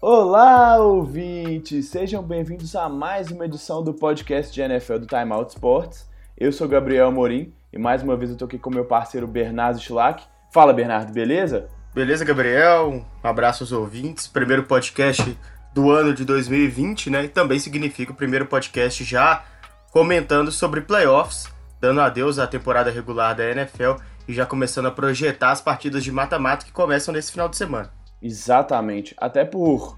[0.00, 1.88] Olá, ouvintes!
[1.88, 6.08] Sejam bem-vindos a mais uma edição do podcast de NFL do Time Out Sports.
[6.38, 9.78] Eu sou Gabriel Morim e mais uma vez eu tô aqui com meu parceiro Bernardo
[9.78, 10.24] Schlack.
[10.52, 11.68] Fala, Bernardo, beleza?
[11.94, 12.90] Beleza, Gabriel?
[12.90, 14.26] Um abraço aos ouvintes.
[14.26, 15.38] Primeiro podcast
[15.72, 17.24] do ano de 2020, né?
[17.24, 19.44] E também significa o primeiro podcast já
[19.92, 21.48] comentando sobre playoffs,
[21.80, 26.10] dando adeus à temporada regular da NFL e já começando a projetar as partidas de
[26.10, 27.92] mata-mata que começam nesse final de semana.
[28.20, 29.14] Exatamente.
[29.16, 29.96] Até por,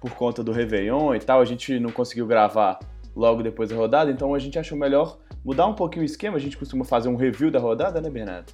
[0.00, 2.80] por conta do Réveillon e tal, a gente não conseguiu gravar
[3.14, 6.36] logo depois da rodada, então a gente achou melhor mudar um pouquinho o esquema.
[6.36, 8.52] A gente costuma fazer um review da rodada, né, Bernardo?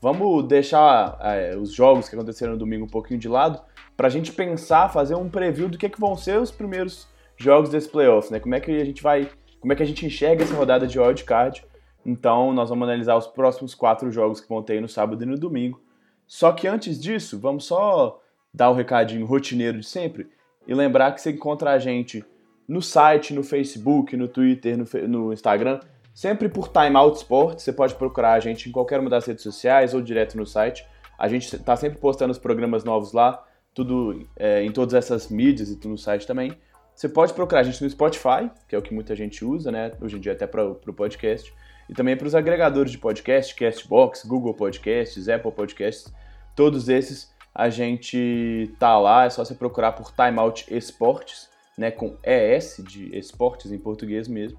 [0.00, 3.60] Vamos deixar é, os jogos que aconteceram no domingo um pouquinho de lado
[3.96, 7.06] para a gente pensar, fazer um preview do que, é que vão ser os primeiros
[7.36, 8.40] jogos desse playoff, né?
[8.40, 9.28] Como é que a gente vai,
[9.60, 11.62] como é que a gente enxerga essa rodada de wild card?
[12.04, 15.38] Então, nós vamos analisar os próximos quatro jogos que vão ter no sábado e no
[15.38, 15.82] domingo.
[16.26, 18.20] Só que antes disso, vamos só
[18.54, 20.28] dar o recadinho rotineiro de sempre
[20.66, 22.24] e lembrar que você encontra a gente
[22.66, 25.80] no site, no Facebook, no Twitter, no, no Instagram,
[26.14, 27.26] sempre por Time Out.
[27.28, 30.86] Você pode procurar a gente em qualquer uma das redes sociais ou direto no site.
[31.18, 33.44] A gente está sempre postando os programas novos lá,
[33.74, 36.56] tudo é, em todas essas mídias e tudo no site também.
[36.94, 39.92] Você pode procurar a gente no Spotify, que é o que muita gente usa, né?
[40.00, 41.52] Hoje em dia até para o podcast.
[41.88, 46.12] E também para os agregadores de podcast, Castbox, Google Podcasts, Apple Podcasts.
[46.54, 52.16] Todos esses a gente tá lá, é só você procurar por Timeout Esportes, né, com
[52.22, 54.58] ES de esportes em português mesmo,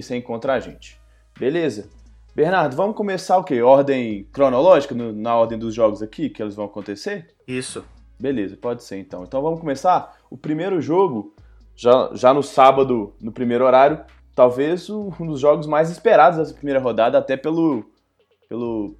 [0.00, 1.00] que você encontra a gente.
[1.38, 1.88] Beleza?
[2.34, 3.62] Bernardo, vamos começar o quê?
[3.62, 7.34] Ordem cronológica, no, na ordem dos jogos aqui, que eles vão acontecer?
[7.48, 7.82] Isso.
[8.20, 9.24] Beleza, pode ser então.
[9.24, 10.16] Então vamos começar.
[10.30, 11.34] O primeiro jogo,
[11.74, 16.80] já, já no sábado, no primeiro horário, talvez um dos jogos mais esperados dessa primeira
[16.80, 17.84] rodada, até pelo,
[18.48, 18.96] pelo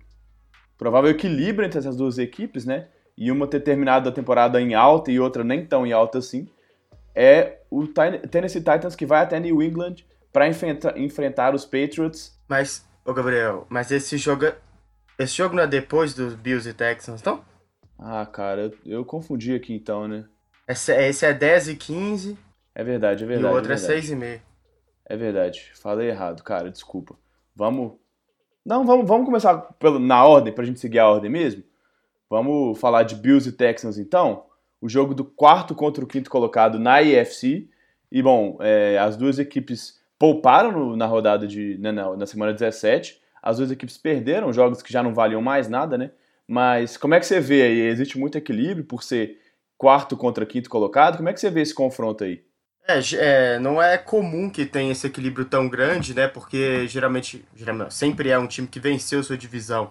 [0.79, 2.89] provável equilíbrio entre essas duas equipes, né?
[3.17, 6.47] e uma ter terminado a temporada em alta e outra nem tão em alta assim,
[7.15, 9.97] é o Tennessee Titans que vai até New England
[10.37, 12.39] para enfrentar, enfrentar os Patriots.
[12.47, 14.55] Mas, ô Gabriel, mas esse jogo, é,
[15.19, 17.43] esse jogo não é depois dos Bills e Texans, então?
[17.99, 20.27] Ah, cara, eu, eu confundi aqui então, né?
[20.69, 22.39] Esse, esse é 10 e 15.
[22.75, 23.49] É verdade, é verdade.
[23.49, 24.43] E o outro é, é 6 e meio.
[25.07, 27.17] É verdade, falei errado, cara, desculpa.
[27.55, 27.95] Vamos.
[28.63, 31.65] Não, vamos, vamos começar pelo, na ordem, pra gente seguir a ordem mesmo?
[32.29, 34.45] Vamos falar de Bills e Texans então?
[34.83, 37.71] O jogo do quarto contra o quinto colocado na IFC.
[38.13, 41.77] E bom, é, as duas equipes pouparam no, na rodada de.
[41.79, 43.21] Né, na, na semana 17.
[43.43, 46.11] As duas equipes perderam jogos que já não valiam mais nada, né?
[46.49, 47.81] Mas como é que você vê aí?
[47.81, 49.39] Existe muito equilíbrio por ser
[49.77, 51.17] quarto contra quinto colocado?
[51.17, 52.45] Como é que você vê esse confronto aí?
[52.89, 56.29] É, é, não é comum que tenha esse equilíbrio tão grande, né?
[56.29, 59.91] Porque geralmente, geralmente sempre é um time que venceu sua divisão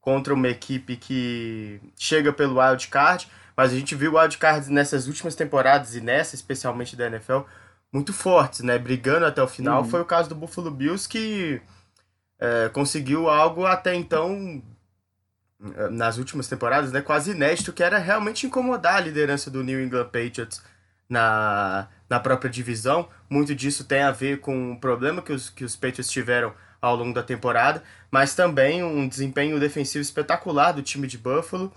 [0.00, 5.06] contra uma equipe que chega pelo wild card, mas a gente viu wild cards nessas
[5.08, 7.40] últimas temporadas e nessa especialmente da NFL
[7.96, 8.78] muito fortes, né?
[8.78, 9.82] Brigando até o final.
[9.82, 9.88] Uhum.
[9.88, 11.60] Foi o caso do Buffalo Bills que
[12.38, 14.62] é, conseguiu algo até então
[15.90, 20.04] nas últimas temporadas, né, quase inédito, que era realmente incomodar a liderança do New England
[20.04, 20.62] Patriots
[21.08, 23.08] na, na própria divisão.
[23.28, 26.94] Muito disso tem a ver com o problema que os, que os Patriots tiveram ao
[26.94, 31.72] longo da temporada, mas também um desempenho defensivo espetacular do time de Buffalo,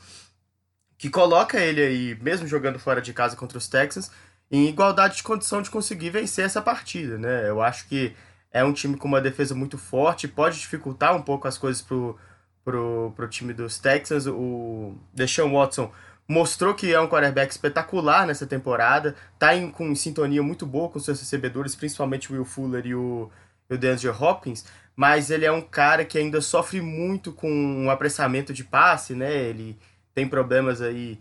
[0.97, 4.12] que coloca ele aí, mesmo jogando fora de casa contra os Texans,
[4.52, 7.48] em igualdade de condição de conseguir vencer essa partida, né?
[7.50, 8.16] Eu acho que
[8.52, 12.18] é um time com uma defesa muito forte, pode dificultar um pouco as coisas pro,
[12.64, 14.26] pro, pro time dos Texans.
[14.28, 15.92] O Deshaun Watson
[16.28, 21.00] mostrou que é um quarterback espetacular nessa temporada, tá em, com sintonia muito boa com
[21.00, 23.30] seus recebedores, principalmente o Will Fuller e o,
[23.70, 27.90] e o DeAndre Hopkins, mas ele é um cara que ainda sofre muito com um
[27.90, 29.34] apressamento de passe, né?
[29.34, 29.78] Ele
[30.13, 31.18] tem problemas aí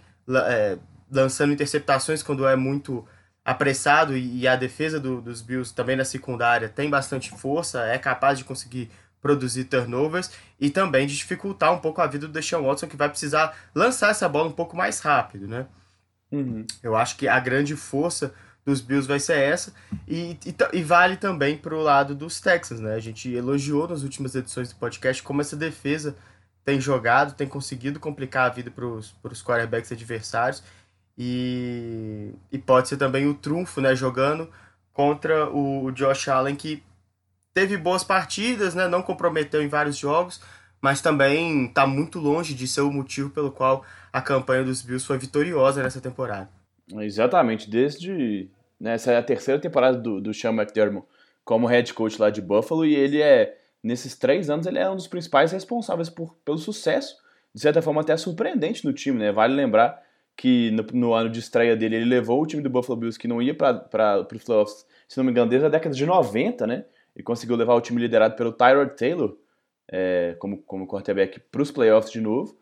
[0.47, 0.77] é,
[1.11, 3.07] lançando interceptações quando é muito
[3.49, 8.37] apressado e, a defesa do, dos Bills também na secundária tem bastante força, é capaz
[8.37, 8.91] de conseguir
[9.23, 10.31] produzir turnovers
[10.61, 14.11] e também de dificultar um pouco a vida do Deshaun Watson que vai precisar lançar
[14.11, 15.67] essa bola um pouco mais rápido, né?
[16.31, 16.67] Uhum.
[16.83, 18.35] Eu acho que a grande força
[18.67, 19.73] dos Bills vai ser essa.
[20.07, 22.95] E, e, e vale também para o lado dos Texans, né?
[22.95, 26.15] A gente elogiou nas últimas edições do podcast como essa defesa
[26.67, 30.63] tem jogado, tem conseguido complicar a vida para os quarterbacks adversários.
[31.19, 33.97] E, e pode ser também o trunfo, né?
[33.97, 34.49] Jogando
[34.93, 36.83] contra o, Josh Allen, que
[37.53, 38.87] teve boas partidas, né?
[38.87, 40.41] Não comprometeu em vários jogos,
[40.81, 45.05] mas também está muito longe de ser o motivo pelo qual a campanha dos Bills
[45.05, 46.49] foi vitoriosa nessa temporada.
[47.01, 48.49] Exatamente, desde
[48.81, 51.07] né, essa é a terceira temporada do, do Sean McDermott
[51.45, 54.97] como head coach lá de Buffalo e ele é nesses três anos ele é um
[54.97, 57.17] dos principais responsáveis por, pelo sucesso,
[57.55, 59.33] de certa forma até surpreendente no time, né?
[59.33, 60.01] Vale lembrar
[60.39, 63.27] que no, no, ano de estreia dele ele levou o time do Buffalo Bills que
[63.27, 66.85] não ia para os playoffs, se não me engano, desde a década de 90, né?
[67.17, 69.37] E conseguiu levar o time liderado pelo Tyrod Taylor
[69.91, 72.57] é, como, como quarterback para os playoffs de novo.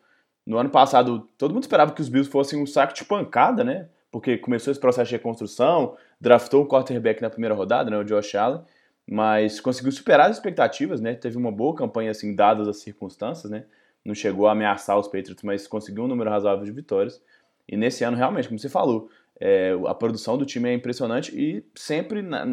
[0.46, 3.90] No ano passado, todo mundo esperava que os Bills fossem um saco de pancada, né?
[4.10, 8.36] Porque começou esse processo de reconstrução, draftou o quarterback na primeira rodada, né, o Josh
[8.36, 8.62] Allen,
[9.06, 11.14] mas conseguiu superar as expectativas, né?
[11.14, 13.66] Teve uma boa campanha, assim, dadas as circunstâncias, né?
[14.02, 17.20] Não chegou a ameaçar os Patriots, mas conseguiu um número razoável de vitórias.
[17.68, 19.08] E nesse ano, realmente, como você falou,
[19.38, 22.46] é, a produção do time é impressionante e sempre na,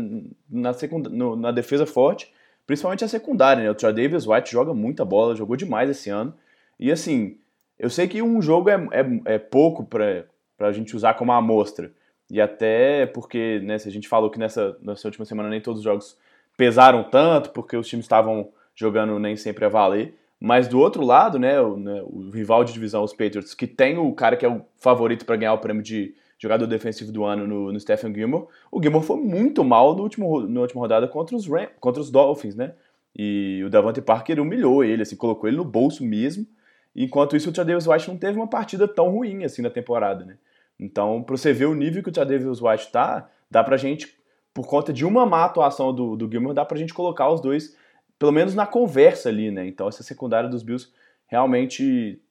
[0.49, 2.33] na, segunda, no, na defesa forte,
[2.65, 3.69] principalmente a secundária, né?
[3.69, 6.33] O Troy Davis White joga muita bola, jogou demais esse ano.
[6.79, 7.37] E assim,
[7.79, 10.25] eu sei que um jogo é, é, é pouco para
[10.59, 11.91] a gente usar como amostra.
[12.29, 15.83] E até porque, né, a gente falou que nessa, nessa última semana nem todos os
[15.83, 16.17] jogos
[16.57, 20.15] pesaram tanto, porque os times estavam jogando nem sempre a valer.
[20.45, 23.97] Mas do outro lado, né, o, né, o rival de divisão, os Patriots, que tem
[23.97, 27.47] o cara que é o favorito para ganhar o prêmio de jogador defensivo do ano
[27.47, 31.33] no, no Stephen Gilmore, o Gilmore foi muito mal no último, na última rodada contra
[31.33, 32.73] os, Ram, contra os Dolphins, né?
[33.15, 36.45] E o Davante Parker humilhou ele, assim, colocou ele no bolso mesmo.
[36.93, 40.35] Enquanto isso, o Davis White não teve uma partida tão ruim assim na temporada, né?
[40.77, 44.13] Então, pra você ver o nível que o Davis White tá, dá pra gente,
[44.53, 47.77] por conta de uma má atuação do, do Gilmore, dá pra gente colocar os dois,
[48.23, 49.67] pelo menos na conversa ali, né?
[49.67, 50.87] Então, essa secundária dos Bills
[51.27, 52.21] realmente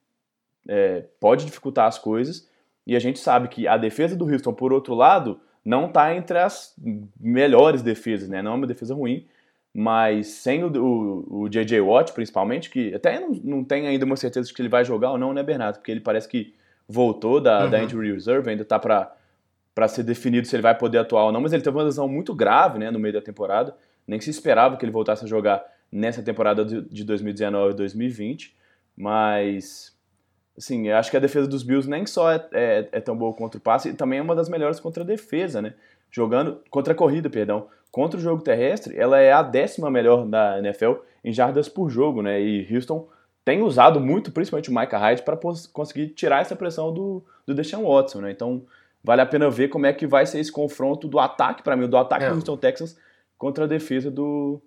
[0.67, 2.49] é, pode dificultar as coisas.
[2.87, 6.39] E a gente sabe que a defesa do Houston, por outro lado, não está entre
[6.39, 6.75] as
[7.21, 8.41] melhores defesas, né?
[8.41, 9.27] Não é uma defesa ruim,
[9.75, 11.79] mas sem o, o, o J.J.
[11.83, 15.11] Watt, principalmente, que até não, não tem ainda uma certeza de que ele vai jogar
[15.11, 15.77] ou não, né, Bernardo?
[15.77, 16.55] Porque ele parece que
[16.89, 17.71] voltou da, uhum.
[17.71, 19.15] da injury reserve, ainda está para
[19.75, 22.09] para ser definido se ele vai poder atuar ou não, mas ele teve uma lesão
[22.09, 23.75] muito grave, né, no meio da temporada.
[24.07, 25.63] Nem se esperava que ele voltasse a jogar
[25.93, 28.57] nessa temporada de 2019 e 2020,
[28.97, 29.95] mas
[30.57, 33.33] assim, eu acho que a defesa dos Bills nem só é, é, é, tão boa
[33.35, 35.75] contra o passe, e também é uma das melhores contra a defesa, né?
[36.11, 37.69] Jogando contra a corrida, perdão.
[37.91, 40.95] Contra o jogo terrestre, ela é a décima melhor da NFL
[41.25, 42.41] em jardas por jogo, né?
[42.41, 43.09] E Houston
[43.45, 45.39] tem usado muito, principalmente o Micah Hyde, para
[45.73, 48.31] conseguir tirar essa pressão do, do Deshaun Watson, né?
[48.31, 48.63] Então,
[49.03, 51.89] vale a pena ver como é que vai ser esse confronto do ataque, para mim,
[51.89, 52.29] do ataque é.
[52.29, 52.97] do Houston Texans
[53.37, 54.61] contra a defesa do,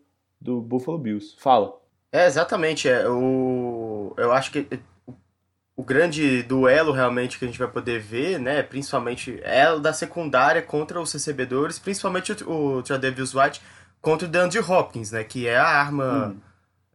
[0.46, 1.36] do Buffalo Bills.
[1.40, 1.76] Fala.
[2.12, 2.88] É, exatamente.
[2.88, 4.68] É, o, eu acho que
[5.76, 9.92] o grande duelo realmente que a gente vai poder ver, né, principalmente é o da
[9.92, 13.62] secundária contra os recebedores, principalmente o, o Travis White
[14.00, 16.38] contra o DeAndre Hopkins, né, que é a arma hum.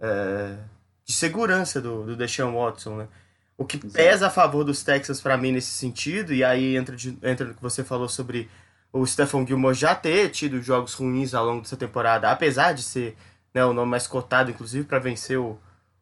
[0.00, 0.56] é,
[1.04, 3.08] de segurança do, do Deshaun Watson, né.
[3.58, 3.92] O que Exato.
[3.92, 7.52] pesa a favor dos Texans para mim nesse sentido, e aí entra, de, entra no
[7.52, 8.48] que você falou sobre
[8.90, 13.16] o Stephon Gilmore já ter tido jogos ruins ao longo dessa temporada, apesar de ser
[13.54, 15.58] né, o nome mais cotado, inclusive, para vencer o,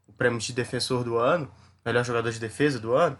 [0.06, 1.50] o prêmio de defensor do ano,
[1.84, 3.18] melhor jogador de defesa do ano,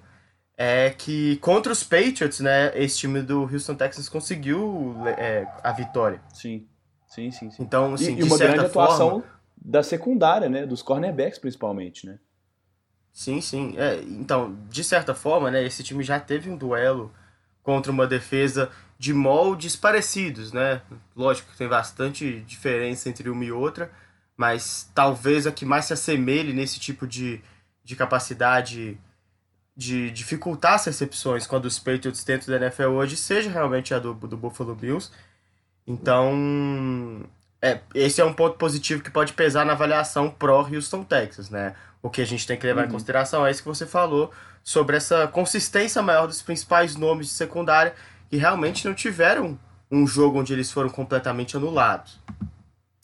[0.56, 6.20] é que contra os Patriots, né, esse time do Houston Texans conseguiu é, a vitória.
[6.32, 6.66] Sim,
[7.06, 7.50] sim, sim.
[7.50, 7.62] sim.
[7.62, 9.22] Então, assim, e, e uma grande atuação
[9.56, 12.18] da secundária, né, dos cornerbacks principalmente, né.
[13.12, 13.74] Sim, sim.
[13.76, 17.12] É, então, de certa forma, né, esse time já teve um duelo
[17.62, 20.82] contra uma defesa de moldes parecidos, né?
[21.14, 23.90] Lógico que tem bastante diferença entre uma e outra,
[24.38, 27.42] mas talvez a que mais se assemelhe nesse tipo de,
[27.84, 28.96] de capacidade
[29.76, 34.14] de dificultar as recepções quando os Patriots dentro da NFL hoje seja realmente a do,
[34.14, 35.10] do Buffalo Bills.
[35.84, 37.28] Então,
[37.60, 41.74] é, esse é um ponto positivo que pode pesar na avaliação pró-Houston, Texas, né?
[42.00, 42.88] O que a gente tem que levar uhum.
[42.88, 47.32] em consideração é isso que você falou sobre essa consistência maior dos principais nomes de
[47.32, 47.94] secundária
[48.30, 49.58] que realmente não tiveram
[49.90, 52.20] um jogo onde eles foram completamente anulados.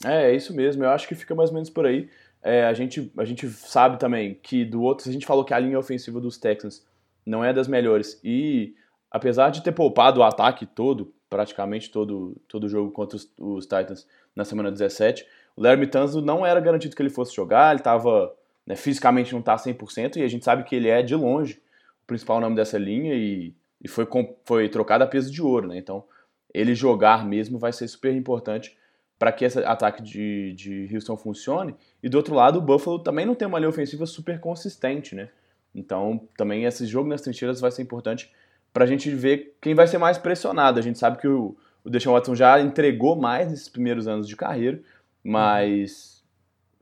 [0.04, 0.84] É, é isso mesmo.
[0.84, 2.08] Eu acho que fica mais ou menos por aí.
[2.42, 5.58] É, a, gente, a gente sabe também que do outro, a gente falou que a
[5.58, 6.86] linha ofensiva dos Texans
[7.24, 8.20] não é das melhores.
[8.22, 8.74] E
[9.10, 14.06] apesar de ter poupado o ataque todo, praticamente todo todo jogo contra os, os, Titans
[14.36, 18.34] na semana 17, o Larry Tanzo não era garantido que ele fosse jogar, ele estava
[18.66, 21.62] né, fisicamente não está 100% e a gente sabe que ele é de longe
[22.02, 24.06] o principal nome dessa linha e, e foi,
[24.44, 25.78] foi trocado a peso de ouro, né?
[25.78, 26.04] Então
[26.52, 28.76] ele jogar mesmo vai ser super importante
[29.18, 31.74] para que esse ataque de, de Houston funcione.
[32.02, 35.28] E do outro lado, o Buffalo também não tem uma linha ofensiva super consistente, né?
[35.74, 38.32] Então, também esse jogo nas trincheiras vai ser importante
[38.72, 40.78] para a gente ver quem vai ser mais pressionado.
[40.78, 44.36] A gente sabe que o, o Deshaun Watson já entregou mais nesses primeiros anos de
[44.36, 44.80] carreira,
[45.22, 46.12] mas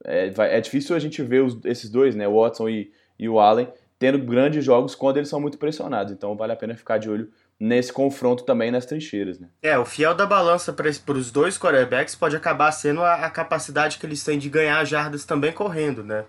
[0.04, 3.28] É, vai, é difícil a gente ver os, esses dois, né, o Watson e, e
[3.28, 3.68] o Allen,
[4.00, 6.12] tendo grandes jogos quando eles são muito pressionados.
[6.12, 7.30] Então vale a pena ficar de olho
[7.62, 9.48] nesse confronto também nas trincheiras, né?
[9.62, 13.98] É, o fiel da balança para os dois quarterbacks pode acabar sendo a, a, capacidade
[13.98, 16.24] que eles têm de ganhar jardas também correndo, né?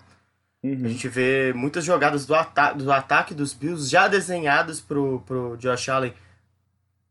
[0.62, 0.84] Uhum.
[0.84, 5.56] A gente vê muitas jogadas do, ata do ataque dos Bills já desenhadas pro, pro
[5.56, 6.14] Josh Allen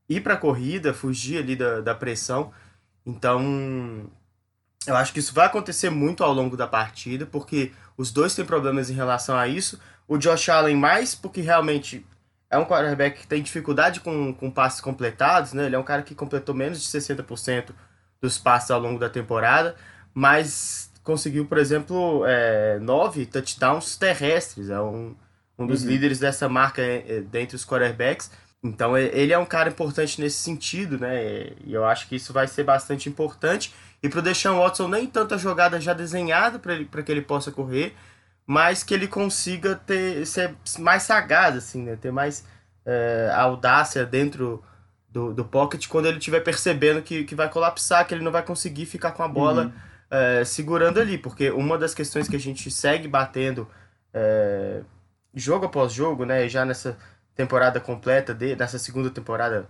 [0.07, 2.53] ir para a corrida, fugir ali da, da pressão.
[3.05, 4.09] Então,
[4.87, 8.45] eu acho que isso vai acontecer muito ao longo da partida, porque os dois têm
[8.45, 9.77] problemas em relação a isso.
[10.07, 12.05] O Josh Allen mais porque realmente
[12.53, 15.65] é um quarterback que tem dificuldade com, com passes completados, né?
[15.65, 17.71] Ele é um cara que completou menos de 60%
[18.21, 19.75] dos passes ao longo da temporada,
[20.13, 24.69] mas conseguiu, por exemplo, é, nove touchdowns terrestres.
[24.69, 25.15] É um,
[25.57, 25.89] um dos uhum.
[25.89, 28.29] líderes dessa marca é, é, dentre os quarterbacks.
[28.63, 31.49] Então ele é um cara importante nesse sentido, né?
[31.65, 33.73] E eu acho que isso vai ser bastante importante.
[34.01, 37.93] E para o Deshaun Watson, nem tanta jogada já desenhada para que ele possa correr,
[38.45, 41.95] mas que ele consiga ter ser mais sagaz, assim, né?
[41.95, 42.45] Ter mais
[42.85, 44.63] é, audácia dentro
[45.09, 48.43] do, do pocket quando ele estiver percebendo que, que vai colapsar, que ele não vai
[48.43, 49.71] conseguir ficar com a bola uhum.
[50.09, 51.17] é, segurando ali.
[51.17, 53.67] Porque uma das questões que a gente segue batendo
[54.13, 54.81] é,
[55.33, 56.47] jogo após jogo, né?
[56.49, 56.97] Já nessa
[57.35, 59.67] temporada completa dele, nessa segunda temporada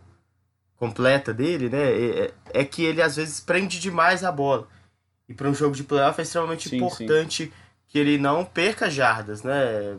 [0.76, 4.68] completa dele, né, é, é, que ele às vezes prende demais a bola.
[5.30, 7.52] E para um jogo de playoff é extremamente sim, importante sim.
[7.94, 9.98] Que ele não perca jardas, né,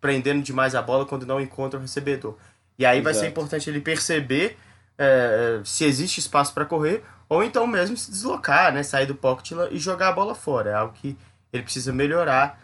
[0.00, 2.36] prendendo demais a bola quando não encontra o recebedor.
[2.78, 3.04] E aí Exato.
[3.04, 4.56] vai ser importante ele perceber
[4.96, 9.50] é, se existe espaço para correr ou então mesmo se deslocar, né, sair do pocket
[9.72, 10.70] e jogar a bola fora.
[10.70, 11.18] É algo que
[11.52, 12.60] ele precisa melhorar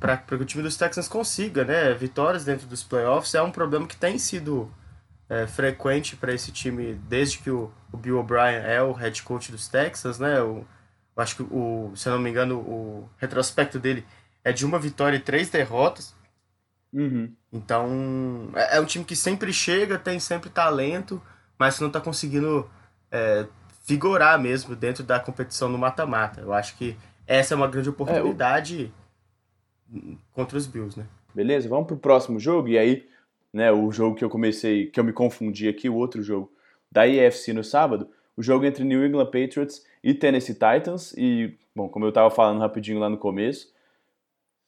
[0.00, 1.92] para que o time dos Texans consiga, né?
[1.92, 4.72] Vitórias dentro dos playoffs é um problema que tem sido
[5.28, 9.52] é, frequente para esse time desde que o, o Bill O'Brien é o head coach
[9.52, 10.40] dos Texans, né?
[10.40, 10.64] O,
[11.14, 14.06] eu acho que o, se eu não me engano, o retrospecto dele
[14.44, 16.14] é de uma vitória e três derrotas.
[16.92, 17.32] Uhum.
[17.52, 21.22] Então é, é, um time que sempre chega, tem sempre talento,
[21.58, 22.68] mas não está conseguindo
[23.10, 23.46] é,
[23.86, 26.40] vigorar mesmo dentro da competição no mata-mata.
[26.40, 26.96] Eu acho que
[27.26, 28.84] essa é uma grande oportunidade.
[28.84, 29.02] É, o
[30.32, 31.06] contra os Bills, né?
[31.34, 33.06] Beleza, vamos pro próximo jogo e aí,
[33.52, 36.50] né, o jogo que eu comecei, que eu me confundi aqui, o outro jogo
[36.90, 41.88] da IFC no sábado, o jogo entre New England Patriots e Tennessee Titans e, bom,
[41.88, 43.71] como eu estava falando rapidinho lá no começo,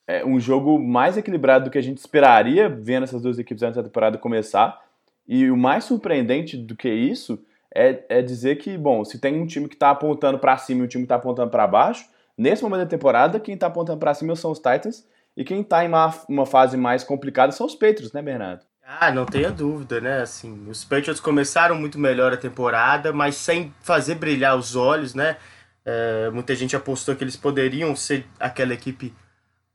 [0.06, 3.76] é um jogo mais equilibrado do que a gente esperaria vendo essas duas equipes antes
[3.76, 4.82] da temporada começar.
[5.26, 7.42] E o mais surpreendente do que isso
[7.74, 10.84] é, é dizer que, bom, se tem um time que está apontando para cima e
[10.84, 12.06] um time que está apontando para baixo,
[12.36, 15.06] nesse momento da temporada, quem está apontando para cima são os Titans
[15.36, 18.64] e quem está em uma, uma fase mais complicada são os Patriots, né, Bernardo?
[18.86, 20.20] Ah, não tenha dúvida, né?
[20.20, 25.38] Assim, os Patriots começaram muito melhor a temporada, mas sem fazer brilhar os olhos, né?
[25.86, 29.12] É, muita gente apostou que eles poderiam ser aquela equipe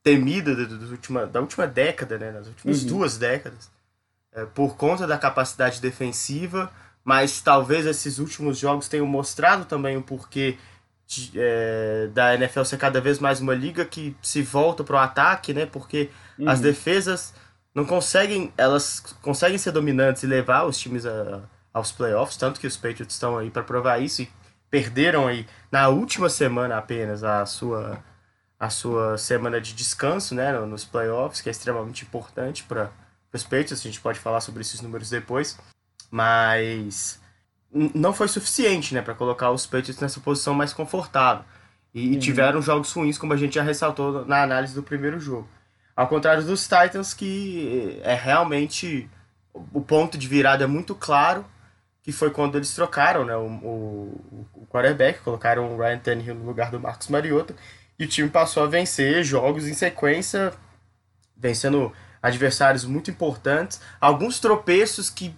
[0.10, 2.32] temida da, da, última, da última década, né?
[2.32, 2.88] Nas últimas uhum.
[2.88, 3.70] duas décadas,
[4.34, 6.72] é, por conta da capacidade defensiva,
[7.04, 10.58] mas talvez esses últimos jogos tenham mostrado também o porquê
[11.08, 15.00] de, é, da NFL ser cada vez mais uma liga que se volta para o
[15.00, 15.66] ataque, né?
[15.66, 16.50] Porque uhum.
[16.50, 17.34] as defesas
[17.74, 21.42] não conseguem, elas conseguem ser dominantes e levar os times a,
[21.74, 24.30] aos playoffs, tanto que os Patriots estão aí para provar isso e
[24.70, 28.04] perderam aí na última semana apenas a sua
[28.60, 32.92] a sua semana de descanso, né, nos playoffs, que é extremamente importante para
[33.32, 35.58] os Patriots, a gente pode falar sobre esses números depois,
[36.12, 37.20] mas
[37.72, 41.46] não foi suficiente, né, para colocar os Patriots nessa posição mais confortável.
[41.94, 42.20] E, uhum.
[42.20, 45.48] tiveram jogos ruins, como a gente já ressaltou na análise do primeiro jogo.
[45.96, 49.10] Ao contrário dos Titans, que é realmente
[49.54, 51.46] o ponto de virada é muito claro,
[52.02, 56.46] que foi quando eles trocaram né, o, o, o quarterback, colocaram o Ryan Tannehill no
[56.46, 57.56] lugar do Marcos Mariota,
[58.00, 60.54] e o time passou a vencer jogos em sequência,
[61.36, 61.92] vencendo
[62.22, 65.36] adversários muito importantes, alguns tropeços que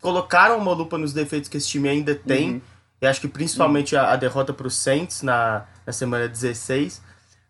[0.00, 2.54] colocaram uma lupa nos defeitos que esse time ainda tem.
[2.54, 2.60] Uhum.
[3.00, 4.02] E acho que principalmente uhum.
[4.02, 7.00] a, a, derrota para o Saints na, na semana 16.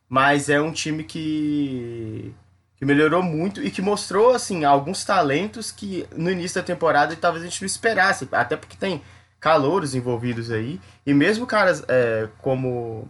[0.08, 2.32] Mas é um time que,
[2.76, 7.44] que melhorou muito e que mostrou assim alguns talentos que no início da temporada talvez
[7.44, 8.28] a gente não esperasse.
[8.30, 9.02] Até porque tem
[9.40, 10.80] calouros envolvidos aí.
[11.04, 13.08] E mesmo caras é, como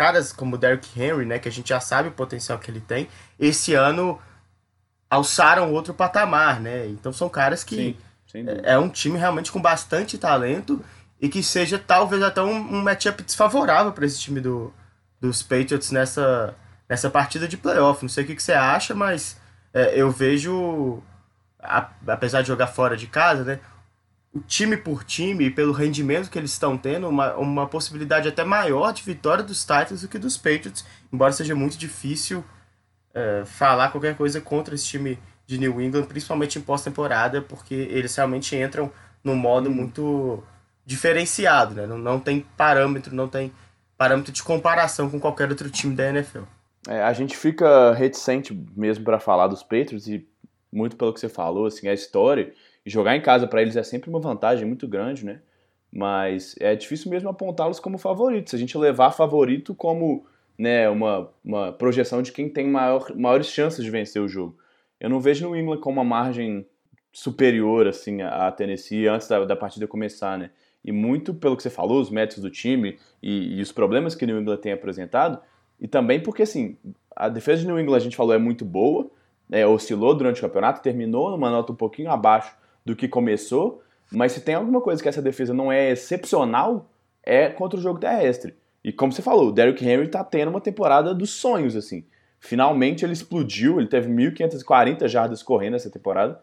[0.00, 3.08] caras como Derrick Henry, né, que a gente já sabe o potencial que ele tem,
[3.38, 4.18] esse ano
[5.10, 6.86] alçaram outro patamar, né?
[6.86, 7.96] Então são caras que Sim
[8.34, 10.84] é, é um time realmente com bastante talento
[11.20, 14.72] e que seja talvez até um, um matchup desfavorável para esse time do,
[15.20, 16.54] dos Patriots nessa,
[16.88, 18.02] nessa partida de playoff.
[18.02, 19.36] Não sei o que, que você acha, mas
[19.74, 21.02] é, eu vejo,
[21.60, 23.60] a, apesar de jogar fora de casa, né?
[24.46, 29.02] Time por time, pelo rendimento que eles estão tendo, uma, uma possibilidade até maior de
[29.02, 32.44] vitória dos Titans do que dos Patriots, embora seja muito difícil
[33.12, 38.14] é, falar qualquer coisa contra esse time de New England, principalmente em pós-temporada, porque eles
[38.14, 38.90] realmente entram
[39.22, 39.72] num modo hum.
[39.72, 40.44] muito
[40.86, 41.86] diferenciado, né?
[41.86, 43.52] Não, não tem parâmetro, não tem
[43.98, 46.42] parâmetro de comparação com qualquer outro time da NFL.
[46.88, 50.26] É, a gente fica reticente mesmo para falar dos Patriots e
[50.72, 53.82] muito pelo que você falou, assim, a história e jogar em casa para eles é
[53.82, 55.40] sempre uma vantagem muito grande, né?
[55.92, 58.50] Mas é difícil mesmo apontá-los como favoritos.
[58.50, 60.24] Se a gente levar favorito como
[60.60, 64.58] né, uma, uma projeção de quem tem maior, maiores chances de vencer o jogo.
[65.00, 66.66] Eu não vejo no England com uma margem
[67.10, 70.50] superior assim a Tennessee antes da, da partida começar, né?
[70.84, 74.24] E muito pelo que você falou, os métodos do time e, e os problemas que
[74.24, 75.40] o New England tem apresentado,
[75.80, 76.76] e também porque assim
[77.16, 79.10] a defesa de New England a gente falou é muito boa,
[79.48, 84.32] né, oscilou durante o campeonato, terminou numa nota um pouquinho abaixo do que começou, mas
[84.32, 86.90] se tem alguma coisa que essa defesa não é excepcional,
[87.22, 88.54] é contra o jogo terrestre.
[88.82, 92.04] E como você falou, o Derrick Henry tá tendo uma temporada dos sonhos, assim.
[92.40, 96.40] Finalmente ele explodiu, ele teve 1.540 jardas correndo essa temporada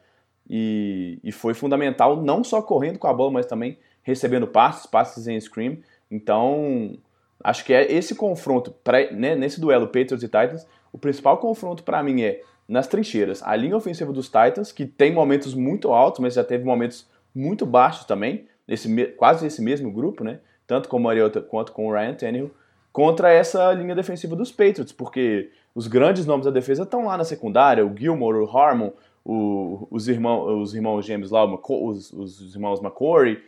[0.48, 5.28] e, e foi fundamental não só correndo com a bola, mas também recebendo passes, passes
[5.28, 5.82] em screen.
[6.10, 6.98] Então,
[7.44, 11.84] acho que é esse confronto, pra, né, nesse duelo Patriots e Titans, o principal confronto
[11.84, 13.42] para mim é nas trincheiras.
[13.44, 17.66] A linha ofensiva dos Titans, que tem momentos muito altos, mas já teve momentos muito
[17.66, 20.40] baixos também, nesse, quase esse mesmo grupo, né?
[20.66, 22.52] Tanto com o Mariota quanto com o Ryan Tannehill,
[22.92, 27.24] contra essa linha defensiva dos Patriots, porque os grandes nomes da defesa estão lá na
[27.24, 28.92] secundária, o Gilmore, o Harmon,
[29.24, 33.42] o, os, irmão, os irmãos James lá, os, os irmãos McCory,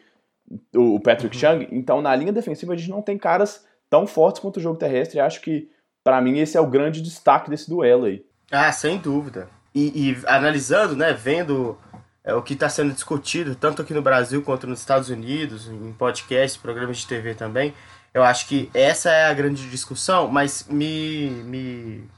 [0.76, 1.60] o Patrick uhum.
[1.60, 1.68] Chung.
[1.72, 5.18] Então, na linha defensiva, a gente não tem caras tão fortes quanto o jogo terrestre.
[5.18, 5.70] E acho que,
[6.04, 8.26] para mim, esse é o grande destaque desse duelo aí.
[8.52, 9.50] Ah, sem dúvida.
[9.74, 11.78] E, e analisando, né, vendo
[12.24, 15.94] é, o que está sendo discutido, tanto aqui no Brasil quanto nos Estados Unidos, em
[15.94, 17.74] podcasts, programas de TV também,
[18.14, 22.10] eu acho que essa é a grande discussão, mas me, me,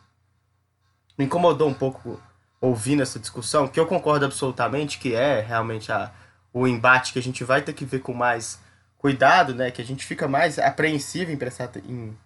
[1.18, 2.22] me incomodou um pouco
[2.62, 6.12] ouvindo essa discussão, que eu concordo absolutamente que é realmente a,
[6.54, 8.60] o embate que a gente vai ter que ver com mais
[8.98, 11.40] cuidado, né, que a gente fica mais apreensivo em,
[11.88, 12.18] em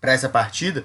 [0.00, 0.84] para essa partida,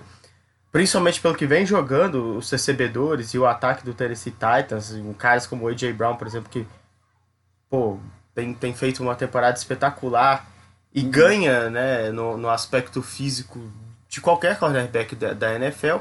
[0.73, 5.65] principalmente pelo que vem jogando os recebedores e o ataque do Tennessee Titans, caras como
[5.65, 6.65] o AJ Brown, por exemplo, que
[7.69, 7.99] pô,
[8.33, 10.49] tem, tem feito uma temporada espetacular
[10.91, 11.11] e uhum.
[11.11, 13.71] ganha né, no, no aspecto físico
[14.09, 15.97] de qualquer cornerback da, da NFL.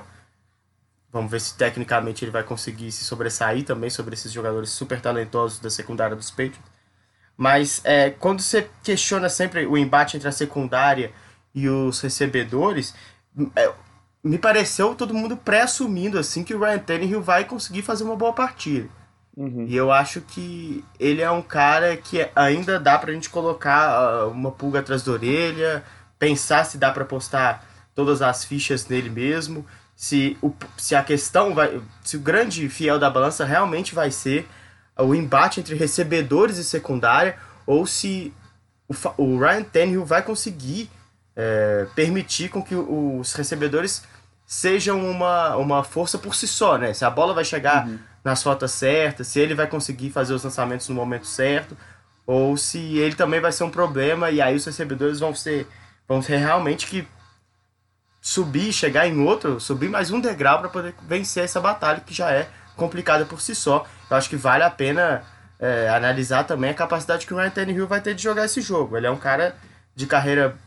[1.12, 5.58] Vamos ver se tecnicamente ele vai conseguir se sobressair também sobre esses jogadores super talentosos
[5.60, 6.72] da secundária dos Patriots.
[7.36, 11.12] Mas é, quando você questiona sempre o embate entre a secundária
[11.54, 12.94] e os recebedores,
[13.54, 13.70] é,
[14.22, 18.32] me pareceu todo mundo pré-assumindo assim que o Ryan Tannehill vai conseguir fazer uma boa
[18.32, 18.88] partida.
[19.36, 19.66] Uhum.
[19.66, 24.30] E eu acho que ele é um cara que ainda dá pra gente colocar uh,
[24.30, 25.82] uma pulga atrás da orelha,
[26.18, 31.54] pensar se dá para postar todas as fichas nele mesmo, se, o, se a questão
[31.54, 31.80] vai.
[32.04, 34.48] Se o grande fiel da balança realmente vai ser
[34.98, 38.32] o embate entre recebedores e secundária, ou se
[38.86, 40.90] o, o Ryan Tannehill vai conseguir
[41.34, 44.04] é, permitir com que os recebedores
[44.52, 46.92] sejam uma, uma força por si só, né?
[46.92, 47.98] Se a bola vai chegar uhum.
[48.22, 51.74] nas rotas certas, se ele vai conseguir fazer os lançamentos no momento certo,
[52.26, 55.66] ou se ele também vai ser um problema e aí os recebedores vão ser
[56.06, 57.08] vão ser realmente que
[58.20, 62.30] subir, chegar em outro, subir mais um degrau para poder vencer essa batalha que já
[62.30, 63.86] é complicada por si só.
[64.10, 65.22] Eu acho que vale a pena
[65.58, 68.98] é, analisar também a capacidade que o Ryan Tannehill vai ter de jogar esse jogo.
[68.98, 69.56] Ele é um cara
[69.96, 70.58] de carreira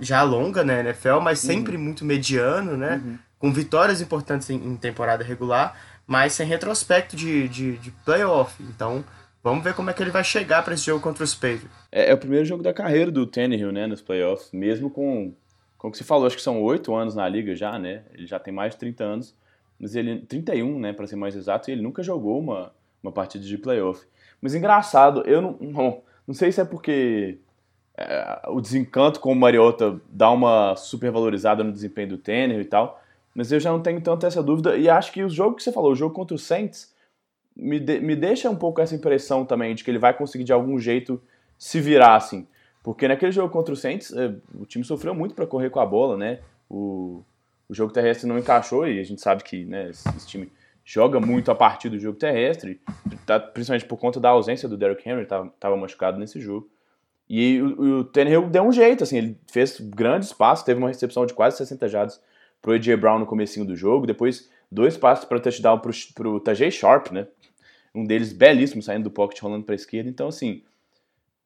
[0.00, 1.82] já longa na NFL, mas sempre uhum.
[1.82, 3.00] muito mediano, né?
[3.04, 3.18] Uhum.
[3.38, 8.62] Com vitórias importantes em, em, temporada regular, mas sem retrospecto de, de, de, playoff.
[8.62, 9.04] Então,
[9.42, 11.68] vamos ver como é que ele vai chegar para esse jogo contra os Patriots.
[11.90, 13.86] É, é, o primeiro jogo da carreira do Tannehill, né?
[13.86, 15.34] Nos playoffs, mesmo com,
[15.76, 18.04] com o que você falou, acho que são oito anos na liga já, né?
[18.12, 19.34] Ele já tem mais de 30 anos,
[19.78, 20.92] mas ele 31, né?
[20.92, 24.04] Para ser mais exato, e ele nunca jogou uma, uma partida de playoff.
[24.40, 27.38] Mas engraçado, eu não, não, não sei se é porque
[28.48, 33.00] o desencanto com o Mariota dá uma supervalorizada no desempenho do Tanner e tal,
[33.34, 35.72] mas eu já não tenho tanto essa dúvida, e acho que o jogo que você
[35.72, 36.92] falou, o jogo contra o Saints,
[37.56, 40.52] me, de, me deixa um pouco essa impressão também de que ele vai conseguir de
[40.52, 41.20] algum jeito
[41.58, 42.46] se virar, assim,
[42.82, 45.86] porque naquele jogo contra o Saints, é, o time sofreu muito para correr com a
[45.86, 47.22] bola, né, o,
[47.68, 50.50] o jogo terrestre não encaixou, e a gente sabe que né, esse time
[50.84, 52.80] joga muito a partir do jogo terrestre,
[53.24, 56.68] tá, principalmente por conta da ausência do Derrick Henry, estava machucado nesse jogo.
[57.34, 61.24] E o, o Tannehill deu um jeito, assim, ele fez grandes passos, teve uma recepção
[61.24, 62.20] de quase 60 jardas
[62.60, 66.70] pro AJ Brown no comecinho do jogo, depois dois passos para touchdown pro, pro Tajay
[66.70, 67.26] Sharp, né?
[67.94, 70.10] Um deles belíssimo, saindo do pocket, rolando para a esquerda.
[70.10, 70.62] Então, assim,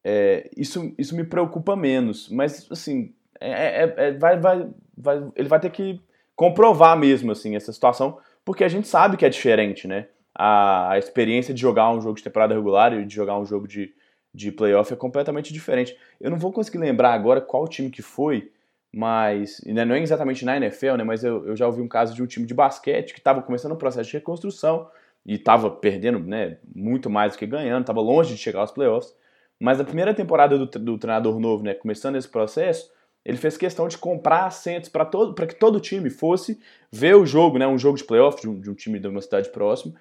[0.03, 2.29] é, isso, isso me preocupa menos.
[2.31, 4.69] Mas, assim, é, é, é, vai, vai,
[4.99, 6.01] vai, ele vai ter que
[6.35, 10.09] comprovar mesmo, assim, essa situação, porque a gente sabe que é diferente, né?
[10.35, 13.69] A, a experiência de jogar um jogo de temporada regular e de jogar um jogo
[13.69, 13.95] de,
[14.37, 15.97] de playoff é completamente diferente.
[16.21, 18.53] Eu não vou conseguir lembrar agora qual time que foi,
[18.93, 21.05] mas né, não é exatamente na NFL, né?
[21.05, 23.73] Mas eu, eu já ouvi um caso de um time de basquete que estava começando
[23.73, 24.91] o processo de reconstrução
[25.25, 29.15] e estava perdendo né, muito mais do que ganhando, estava longe de chegar aos playoffs.
[29.59, 32.93] Mas na primeira temporada do, do treinador novo, né, começando esse processo,
[33.25, 36.61] ele fez questão de comprar assentos para todo, para que todo time fosse
[36.93, 39.23] ver o jogo, né, um jogo de playoff de um, de um time de uma
[39.23, 39.95] cidade próxima,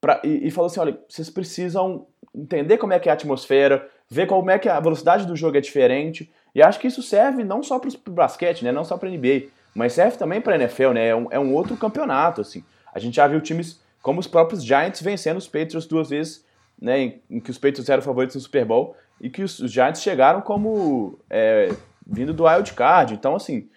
[0.00, 3.88] pra, e, e, falou assim, olha, vocês precisam entender como é que é a atmosfera,
[4.08, 7.44] ver como é que a velocidade do jogo é diferente, e acho que isso serve
[7.44, 10.56] não só para o basquete, né, não só para NBA, mas serve também para a
[10.56, 12.64] NFL, né, é um, é um outro campeonato, assim.
[12.92, 16.44] A gente já viu times como os próprios Giants vencendo os Patriots duas vezes,
[16.80, 19.70] né, em, em que os Patriots eram favoritos no Super Bowl, e que os, os
[19.70, 21.68] Giants chegaram como é,
[22.06, 23.14] vindo do wild card.
[23.14, 23.68] Então, assim,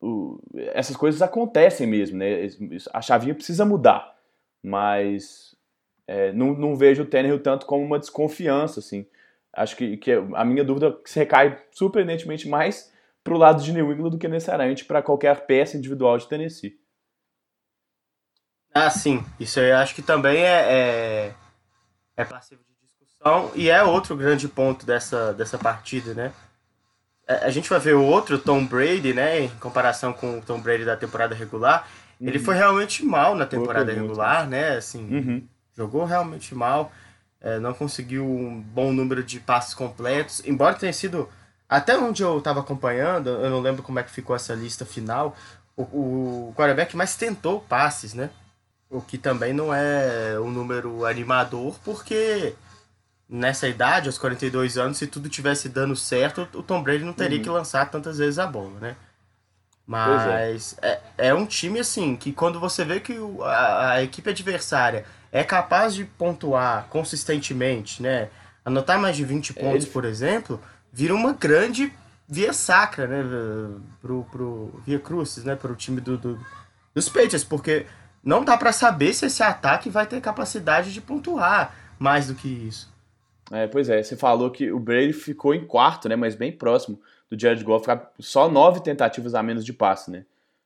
[0.00, 0.38] o,
[0.72, 2.48] essas coisas acontecem mesmo, né?
[2.92, 4.16] A chavinha precisa mudar,
[4.62, 5.49] mas
[6.10, 9.06] é, não, não vejo o Tannehill tanto como uma desconfiança, assim.
[9.52, 12.92] Acho que, que a minha dúvida se recai surpreendentemente mais
[13.22, 16.76] para o lado de New England do que necessariamente para qualquer peça individual de Tennessee.
[18.74, 19.24] Ah, sim.
[19.38, 21.34] Isso eu acho que também é, é,
[22.16, 26.32] é passivo de discussão e é outro grande ponto dessa, dessa partida, né?
[27.28, 30.84] a gente vai ver o outro Tom Brady, né, em comparação com o Tom Brady
[30.84, 31.88] da temporada regular,
[32.20, 32.26] uhum.
[32.26, 35.48] ele foi realmente mal na temporada regular, né, assim, uhum.
[35.80, 36.92] Jogou realmente mal,
[37.40, 41.28] é, não conseguiu um bom número de passes completos, embora tenha sido,
[41.66, 45.34] até onde eu estava acompanhando, eu não lembro como é que ficou essa lista final,
[45.74, 48.28] o, o quarterback mais tentou passes, né,
[48.90, 52.54] o que também não é um número animador, porque
[53.26, 57.38] nessa idade, aos 42 anos, se tudo tivesse dando certo, o Tom Brady não teria
[57.38, 57.44] uhum.
[57.44, 58.90] que lançar tantas vezes a bola, né?
[58.90, 59.10] É.
[59.86, 60.88] Mas é.
[61.18, 61.34] É, é.
[61.34, 66.04] um time assim que quando você vê que a, a, equipe adversária é capaz de
[66.04, 68.28] pontuar consistentemente, né?
[68.64, 70.60] Anotar mais de 20 é, pontos, por exemplo,
[70.92, 71.92] vira uma grande
[72.28, 73.22] via sacra, né?
[74.00, 75.56] Pro, pro via Crucis, né?
[75.56, 76.40] Pro time do, do,
[76.94, 77.86] dos Patriots, porque
[78.22, 82.48] não dá para saber se esse ataque vai ter capacidade de pontuar mais do que
[82.48, 82.92] isso.
[83.50, 87.00] É, pois é, você falou que o Brady ficou em quarto, né, mas bem próximo
[87.28, 87.86] do Jared Goff,
[88.18, 90.24] só nove tentativas a menos de passe, né?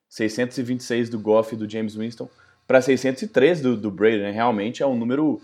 [0.09, 2.29] 626 do Goff e do James Winston
[2.67, 4.31] para 603 do, do Brady, né?
[4.31, 5.41] Realmente é um número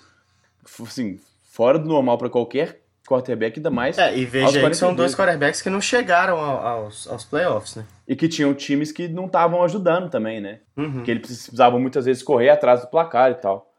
[0.82, 3.98] assim, fora do normal para qualquer quarterback, ainda mais.
[3.98, 7.86] É, e veja que são dois quarterbacks que não chegaram aos, aos playoffs, né?
[8.08, 10.60] E que tinham times que não estavam ajudando também, né?
[10.78, 11.04] Uhum.
[11.04, 13.70] Que eles precisavam muitas vezes correr atrás do placar e tal.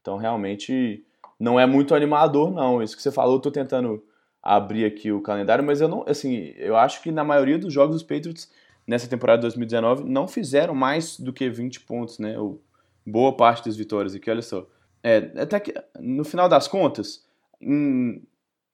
[0.00, 1.04] Então, realmente,
[1.38, 2.82] não é muito animador, não.
[2.82, 4.02] Isso que você falou, eu tô tentando
[4.42, 7.94] abrir aqui o calendário, mas eu não, assim, eu acho que na maioria dos jogos
[7.94, 8.50] dos Patriots
[8.86, 12.38] nessa temporada de 2019 não fizeram mais do que 20 pontos, né?
[12.38, 12.60] Ou
[13.06, 14.66] boa parte das vitórias aqui, olha só.
[15.02, 17.24] É, até que no final das contas,
[17.60, 18.22] em,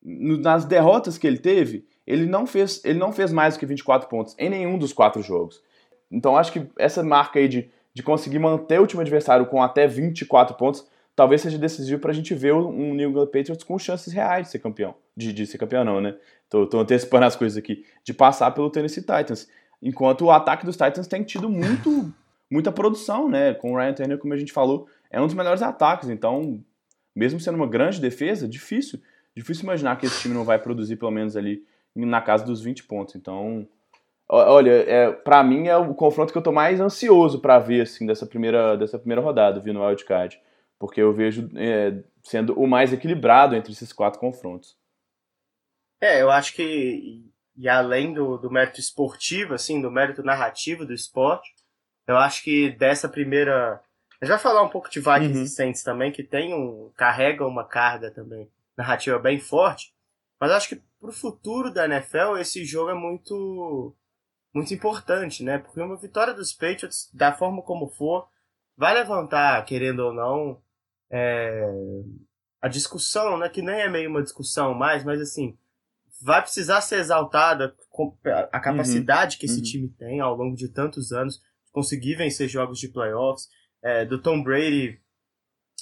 [0.03, 4.09] nas derrotas que ele teve, ele não fez, ele não fez mais do que 24
[4.09, 5.63] pontos em nenhum dos quatro jogos.
[6.11, 9.87] Então acho que essa marca aí de, de conseguir manter o time adversário com até
[9.87, 10.87] 24 pontos
[11.17, 14.53] talvez seja decisivo para a gente ver um New England Patriots com chances reais de
[14.53, 14.95] ser campeão.
[15.17, 16.15] De, de ser campeão, não, né?
[16.49, 17.85] Tô, tô, antecipando as coisas aqui.
[18.05, 19.49] De passar pelo Tennessee Titans.
[19.83, 22.13] Enquanto o ataque dos Titans tem tido muito,
[22.51, 23.55] muita produção, né?
[23.55, 26.09] Com o Ryan Tannehill, como a gente falou, é um dos melhores ataques.
[26.09, 26.63] Então,
[27.15, 29.01] mesmo sendo uma grande defesa, difícil.
[29.35, 31.63] Difícil imaginar que esse time não vai produzir pelo menos ali
[31.95, 33.15] na casa dos 20 pontos.
[33.15, 33.69] Então,
[34.29, 38.07] olha, é, para mim é o confronto que eu tô mais ansioso para ver assim
[38.07, 40.41] dessa primeira dessa primeira rodada, vindo no wildcard
[40.79, 44.77] porque eu vejo é, sendo o mais equilibrado entre esses quatro confrontos.
[46.01, 47.25] É, eu acho que,
[47.57, 51.55] e além do, do mérito esportivo, assim, do mérito narrativo do esporte,
[52.07, 53.81] eu acho que dessa primeira.
[54.21, 55.45] A gente vai falar um pouco de Vikings uhum.
[55.45, 59.95] e Saints também, que tem um, carrega uma carga também narrativa bem forte,
[60.41, 63.95] mas acho que pro futuro da NFL esse jogo é muito
[64.55, 65.59] muito importante, né?
[65.59, 68.27] Porque uma vitória dos Patriots, da forma como for,
[68.77, 70.63] vai levantar, querendo ou não,
[71.11, 71.63] é,
[72.61, 75.57] a discussão, né, que nem é meio uma discussão mais, mas assim,
[76.23, 77.75] vai precisar ser exaltada
[78.53, 79.63] a capacidade uhum, que esse uhum.
[79.63, 81.43] time tem ao longo de tantos anos,
[81.77, 83.51] conseguir vencer jogos de playoffs,
[83.83, 84.99] é, do Tom Brady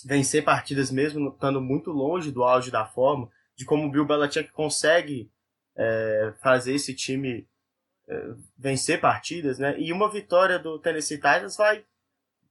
[0.05, 4.51] vencer partidas mesmo estando muito longe do auge da forma, de como o Bill Belichick
[4.51, 5.31] consegue
[5.77, 7.49] é, fazer esse time
[8.09, 9.79] é, vencer partidas, né?
[9.79, 11.85] E uma vitória do Tennessee Titans vai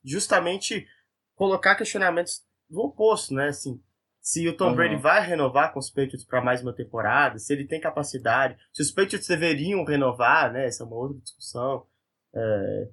[0.02, 0.88] justamente
[1.36, 3.50] colocar questionamentos do oposto, né?
[3.50, 3.78] Assim,
[4.22, 4.76] se o Tom Uhum.
[4.76, 8.82] Brady vai renovar com os Patriots para mais uma temporada, se ele tem capacidade, se
[8.82, 10.66] os Patriots deveriam renovar, né?
[10.66, 11.86] Essa é uma outra discussão.
[12.34, 12.90] É,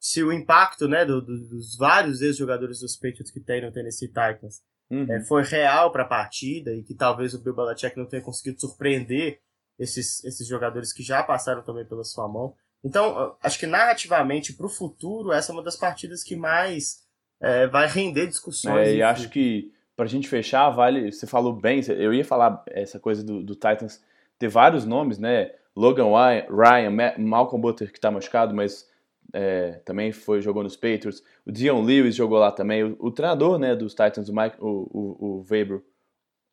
[0.00, 4.08] se o impacto, né, do- do- dos vários ex-jogadores dos Patriots que tem no Tennessee
[4.08, 5.06] Titans Uhum.
[5.12, 8.60] é, foi real para a partida e que talvez o Bill Belichick não tenha conseguido
[8.60, 9.38] surpreender
[9.78, 12.54] esses, esses jogadores que já passaram também pela sua mão.
[12.82, 17.02] Então, acho que narrativamente, para o futuro, essa é uma das partidas que mais
[17.42, 18.88] é, vai render discussões.
[18.88, 21.12] É, e acho que pra gente fechar, vale.
[21.12, 24.02] Você falou bem, eu ia falar essa coisa do, do Titans
[24.38, 25.52] ter vários nomes, né?
[25.76, 28.86] Logan Ryan, Ryan Ma- Malcolm Butler, que tá machucado, mas
[29.32, 31.22] é, também foi, jogou nos Patriots.
[31.46, 32.84] O Dion Lewis jogou lá também.
[32.84, 35.82] O, o treinador né, dos Titans, o, Mike, o, o, o Weber,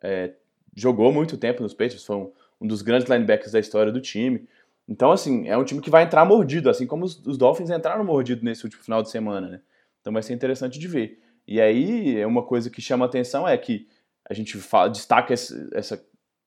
[0.02, 0.34] é,
[0.76, 4.48] jogou muito tempo nos Patriots, foi um, um dos grandes linebackers da história do time.
[4.88, 8.04] Então, assim, é um time que vai entrar mordido, assim como os, os Dolphins entraram
[8.06, 9.62] mordido nesse último final de semana, né?
[10.00, 11.20] Então vai ser interessante de ver.
[11.48, 13.88] E aí, é uma coisa que chama atenção é que
[14.30, 16.06] a gente fala, destaca esse- essa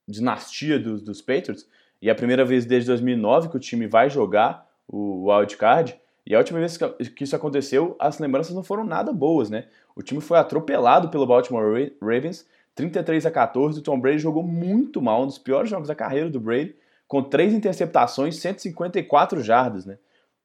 [0.09, 1.67] dinastia dos, dos Patriots,
[2.01, 6.00] e é a primeira vez desde 2009 que o time vai jogar o wild card,
[6.27, 9.67] e a última vez que isso aconteceu, as lembranças não foram nada boas, né?
[9.97, 14.43] O time foi atropelado pelo Baltimore Ra- Ravens, 33 a 14, o Tom Brady jogou
[14.43, 16.77] muito mal, um dos piores jogos da carreira do Brady,
[17.09, 19.99] com três interceptações, 154 jardas, né?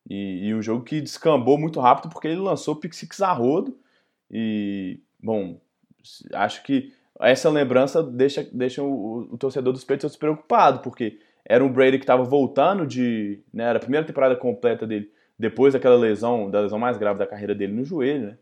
[0.10, 3.78] E, e um jogo que descambou muito rápido porque ele lançou pick six a rodo.
[4.30, 5.60] E, bom,
[6.34, 11.72] acho que essa lembrança deixa, deixa o, o torcedor dos Patriots preocupado, porque era um
[11.72, 13.40] Brady que estava voltando de.
[13.54, 17.28] Né, era a primeira temporada completa dele, depois daquela lesão, da lesão mais grave da
[17.28, 18.38] carreira dele no joelho, né?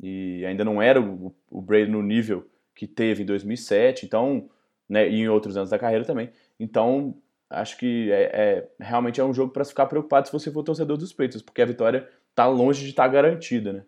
[0.00, 4.48] E ainda não era o, Brady no nível que teve em 2007, então,
[4.88, 6.30] né, e em outros anos da carreira também.
[6.58, 7.16] Então,
[7.50, 10.96] acho que é, é- realmente é um jogo para ficar preocupado se você for torcedor
[10.96, 13.84] dos Patriots, porque a vitória tá longe de estar garantida, né?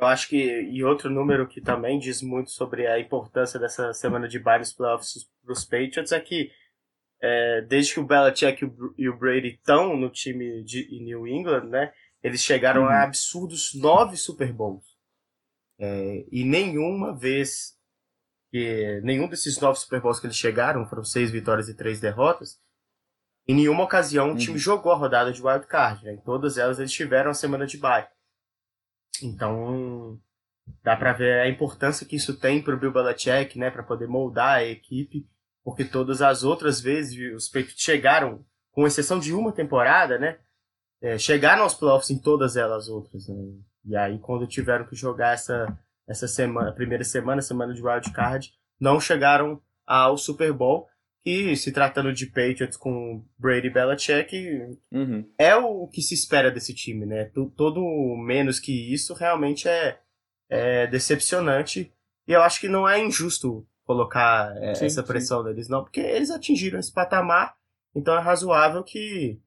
[0.00, 4.26] Eu acho que, e outro número que também diz muito sobre a importância dessa semana
[4.28, 6.50] de nos playoffs para os Patriots é que
[7.26, 11.26] é, desde que o Belichick e o Br- o Brady estão no time de New
[11.26, 12.88] England, né, eles chegaram Uhum.
[12.88, 14.84] a absurdos nove Super Bowls.
[15.78, 17.74] É, e nenhuma vez
[18.50, 22.60] que nenhum desses nove Super Bowls que eles chegaram, foram seis vitórias e três derrotas,
[23.48, 24.58] em nenhuma ocasião o time Uhum.
[24.58, 26.04] jogou a rodada de wild card.
[26.04, 26.12] Né?
[26.14, 28.06] Em todas elas eles tiveram a semana de bye.
[29.22, 30.20] Então,
[30.82, 34.58] dá pra ver a importância que isso tem pro Bill Belichick, né, para poder moldar
[34.58, 35.26] a equipe,
[35.64, 40.38] porque todas as outras vezes os Patriots chegaram, com exceção de uma temporada, né,
[41.00, 43.34] é, chegaram aos playoffs em todas elas outras, né?
[43.86, 48.52] E aí quando tiveram que jogar essa essa semana, primeira semana, semana de wild card,
[48.78, 50.86] não chegaram ao Super Bowl.
[51.24, 54.36] E se tratando de Patriots com Brady Belichick,
[54.92, 55.26] Uhum.
[55.38, 57.30] é o que se espera desse time, né?
[57.56, 57.80] Todo
[58.18, 59.98] menos que isso realmente é,
[60.50, 61.90] é decepcionante.
[62.28, 65.06] E eu acho que não é injusto colocar é, Sim, essa sim.
[65.06, 67.54] pressão neles, não, porque eles atingiram esse patamar,
[67.94, 69.40] então é razoável que,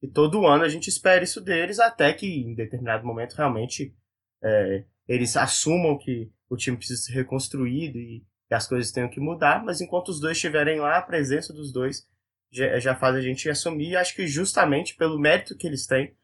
[0.00, 3.94] que todo ano a gente espere isso deles, até que em determinado momento realmente
[4.42, 9.20] é, eles assumam que o time precisa ser reconstruído e, e as coisas tenham que
[9.20, 12.06] mudar, mas enquanto os dois estiverem lá, a presença dos dois
[12.50, 16.14] já, já faz a gente assumir, e acho que justamente pelo mérito que eles têm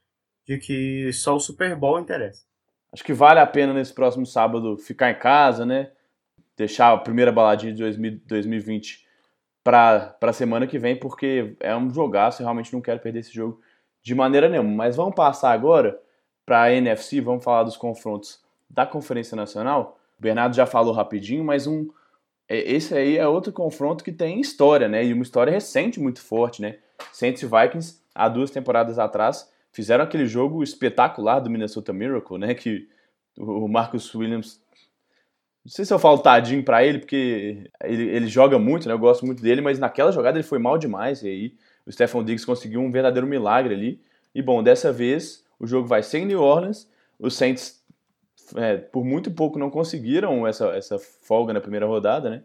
[0.46, 2.44] de que só o Super Bowl interessa.
[2.92, 5.92] Acho que vale a pena nesse próximo sábado ficar em casa, né?
[6.56, 9.06] Deixar a primeira baladinha de 2000 2020
[9.64, 13.32] para a semana que vem, porque é um jogaço, eu realmente não quero perder esse
[13.32, 13.60] jogo
[14.02, 14.70] de maneira nenhuma.
[14.70, 15.98] Mas vamos passar agora
[16.44, 19.98] para a NFC, vamos falar dos confrontos da Conferência Nacional.
[20.18, 21.88] O Bernardo já falou rapidinho, mas um
[22.48, 25.04] é- esse aí é outro confronto que tem história, né?
[25.04, 26.78] E uma história recente muito forte, né?
[27.12, 32.54] Saints e Vikings, há duas temporadas atrás, fizeram aquele jogo espetacular do Minnesota Miracle, né?
[32.54, 32.88] Que
[33.38, 34.60] o Marcus Williams.
[35.64, 38.94] Não sei se eu falo tadinho pra ele, porque ele, ele joga muito, né?
[38.94, 41.22] Eu gosto muito dele, mas naquela jogada ele foi mal demais.
[41.22, 41.54] E aí
[41.86, 44.00] o Stephon Diggs conseguiu um verdadeiro milagre ali.
[44.34, 46.88] E bom, dessa vez o jogo vai ser em New Orleans.
[47.18, 47.80] Os Saints,
[48.56, 52.42] é, por muito pouco, não conseguiram essa, essa folga na primeira rodada, né?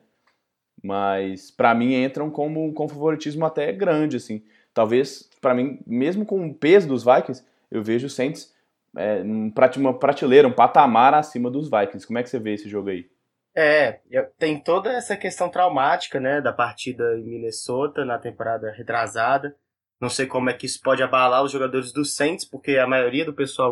[0.83, 4.43] Mas pra mim entram como com favoritismo até grande, assim.
[4.75, 8.53] Talvez, pra mim, mesmo com o peso dos Vikings, eu vejo os Saints
[8.97, 12.05] é, um uma prateleira, um patamar acima dos Vikings.
[12.05, 13.09] Como é que você vê esse jogo aí?
[13.55, 13.99] É,
[14.37, 19.55] tem toda essa questão traumática, né, da partida em Minnesota na temporada retrasada.
[19.99, 23.25] Não sei como é que isso pode abalar os jogadores do Saints, porque a maioria
[23.25, 23.71] do pessoal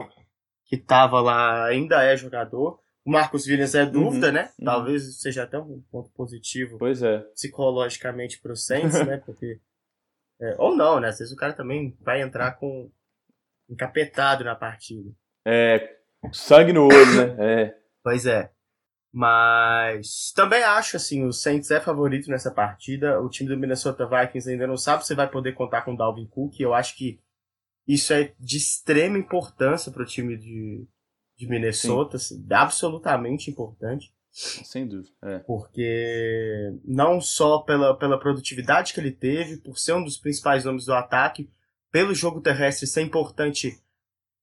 [0.66, 2.80] que tava lá ainda é jogador.
[3.06, 4.50] O Marcos Williams é dúvida, Uhum, né?
[4.58, 4.66] uhum.
[4.66, 7.20] Talvez seja até um ponto positivo Pois é.
[7.36, 9.18] psicologicamente pro Saints, né?
[9.24, 9.60] Porque
[10.42, 11.10] é, ou não, né?
[11.10, 12.90] Às vezes o cara também vai entrar com
[13.70, 15.12] encapetado na partida.
[15.46, 15.98] É,
[16.32, 17.36] sangue no olho, né?
[17.40, 17.78] É.
[18.04, 18.52] Pois é.
[19.12, 23.22] Mas também acho assim, o Saints é favorito nessa partida.
[23.22, 26.28] O time do Minnesota Vikings ainda não sabe se vai poder contar com o Dalvin
[26.28, 26.60] Cook.
[26.60, 27.20] Eu acho que
[27.88, 30.86] isso é de extrema importância para o time de,
[31.38, 34.14] de Minnesota, assim, absolutamente importante.
[34.32, 35.10] Sem dúvida.
[35.24, 35.40] É.
[35.40, 40.84] Porque não só pela, pela produtividade que ele teve, por ser um dos principais nomes
[40.84, 41.50] do ataque,
[41.96, 43.82] pelo jogo terrestre ser importante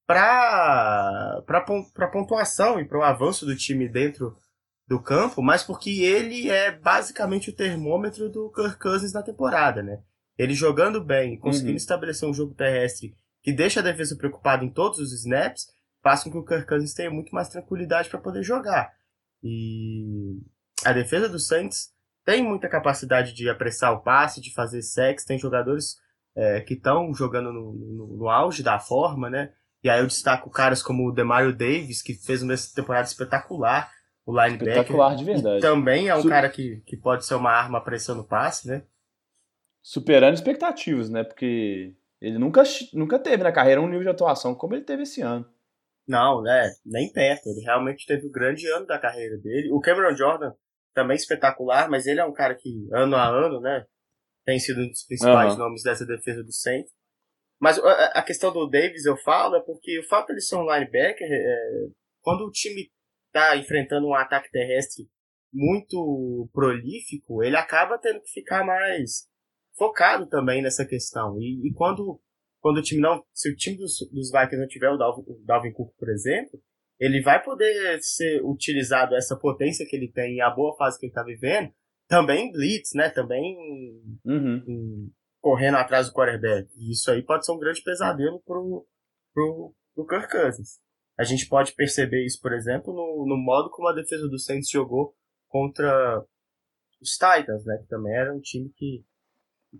[0.06, 4.34] para a pontuação e para o avanço do time dentro
[4.88, 10.02] do campo, mas porque ele é basicamente o termômetro do Kirk Cousins na temporada, né?
[10.38, 11.76] Ele jogando bem, conseguindo uhum.
[11.76, 15.66] estabelecer um jogo terrestre que deixa a defesa preocupada em todos os snaps,
[16.02, 18.94] faz com que o Kirk Cousins tenha muito mais tranquilidade para poder jogar.
[19.42, 20.40] E
[20.86, 21.90] a defesa do Saints
[22.24, 26.00] tem muita capacidade de apressar o passe, de fazer sex, tem jogadores
[26.36, 29.52] é, que estão jogando no, no, no, auge da forma, né?
[29.82, 33.90] E aí eu destaco caras como o Demario Davis, que fez uma temporada espetacular,
[34.24, 34.68] o linebacker.
[34.68, 35.60] Espetacular de verdade.
[35.60, 38.82] também é um Su cara que, que pode ser uma arma apressando o passe, né?
[39.82, 41.24] Superando expectativas, né?
[41.24, 42.62] Porque ele nunca,
[42.94, 45.44] nunca teve na carreira um nível de atuação como ele teve esse ano.
[46.06, 46.70] Não, né?
[46.84, 47.48] Nem perto.
[47.48, 49.72] Ele realmente teve o um grande ano da carreira dele.
[49.72, 50.52] O Cameron Jordan
[50.94, 53.84] também espetacular, mas ele é um cara que, ano a ano, né?
[54.44, 55.58] Tem sido um dos principais uhum.
[55.58, 56.92] nomes dessa defesa do centro.
[57.60, 60.56] Mas a, a, questão do Davis, eu falo, é porque o fato de ele ser
[60.56, 61.86] um linebacker, é,
[62.20, 62.90] quando o time
[63.32, 65.08] tá enfrentando um ataque terrestre
[65.52, 69.28] muito prolífico, ele acaba tendo que ficar mais
[69.76, 71.38] focado também nessa questão.
[71.40, 72.20] E, e quando
[72.62, 73.22] quando o time não.
[73.34, 76.62] Se o time dos, dos Vikings não tiver o Dalvin, o Dalvin Cook, por exemplo,
[76.98, 81.06] ele vai poder ser utilizado essa potência que ele tem e a boa fase que
[81.06, 81.74] ele está vivendo,
[82.08, 83.10] também em blitz, né?
[83.10, 83.56] Também
[84.24, 84.64] uhum.
[84.66, 86.68] em, correndo atrás do quarterback.
[86.76, 88.86] E isso aí pode ser um grande pesadelo pro,
[89.34, 90.80] pro, pro Kirk Cousins.
[91.18, 94.70] A gente pode perceber isso, por exemplo, no, no modo como a defesa do Saints
[94.70, 95.14] jogou
[95.48, 96.24] contra
[97.00, 97.78] os Titans, né?
[97.78, 99.04] Que também era um time que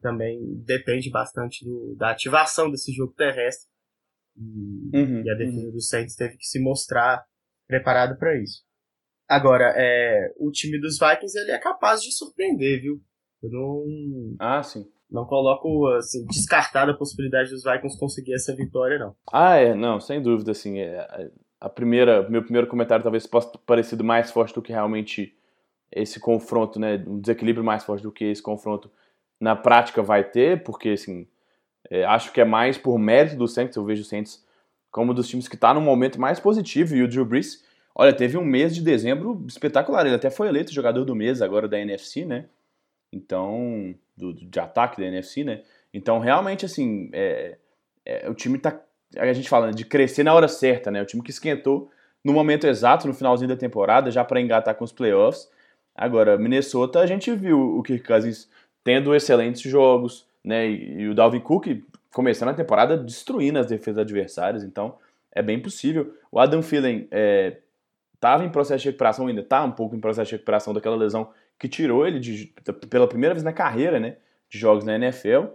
[0.00, 3.70] também depende bastante do, da ativação desse jogo terrestre.
[4.37, 5.72] E, uhum, e a defesa uhum.
[5.72, 7.24] do Saints teve que se mostrar
[7.66, 8.62] preparado para isso.
[9.33, 13.01] Agora, é, o time dos Vikings ele é capaz de surpreender, viu?
[13.42, 13.85] Eu não.
[14.38, 14.87] Ah, sim.
[15.11, 19.16] Não coloco assim, descartada a possibilidade dos Vikings conseguir essa vitória, não.
[19.33, 20.81] Ah, é, não, sem dúvida, assim.
[20.81, 25.35] É, a primeira, meu primeiro comentário talvez possa ter parecido mais forte do que realmente
[25.90, 27.03] esse confronto, né?
[27.07, 28.90] Um desequilíbrio mais forte do que esse confronto
[29.40, 31.27] na prática vai ter, porque assim,
[31.90, 34.45] é, acho que é mais por mérito do Saints, eu vejo o Saints
[34.90, 38.12] como um dos times que está no momento mais positivo, e o Drew Brees, olha,
[38.12, 41.78] teve um mês de dezembro espetacular, ele até foi eleito jogador do mês agora da
[41.78, 42.46] NFC, né,
[43.12, 47.57] então, do, de ataque da NFC, né, então realmente, assim, é,
[48.05, 48.81] é, o time tá,
[49.16, 51.90] a gente fala, né, de crescer na hora certa, né, o time que esquentou
[52.24, 55.50] no momento exato, no finalzinho da temporada, já para engatar com os playoffs,
[55.94, 58.48] agora, Minnesota, a gente viu o Kirk Cousins
[58.85, 60.68] tendo excelentes jogos, né?
[60.68, 64.96] E, e o Dalvin Cook começando a temporada destruindo as defesas adversárias, então
[65.33, 66.14] é bem possível.
[66.31, 67.09] O Adam Thielen
[68.22, 71.32] estava em processo de recuperação, ainda está um pouco em processo de recuperação daquela lesão
[71.58, 72.54] que tirou ele de,
[72.88, 74.16] pela primeira vez na carreira, né?
[74.48, 75.46] De jogos na NFL.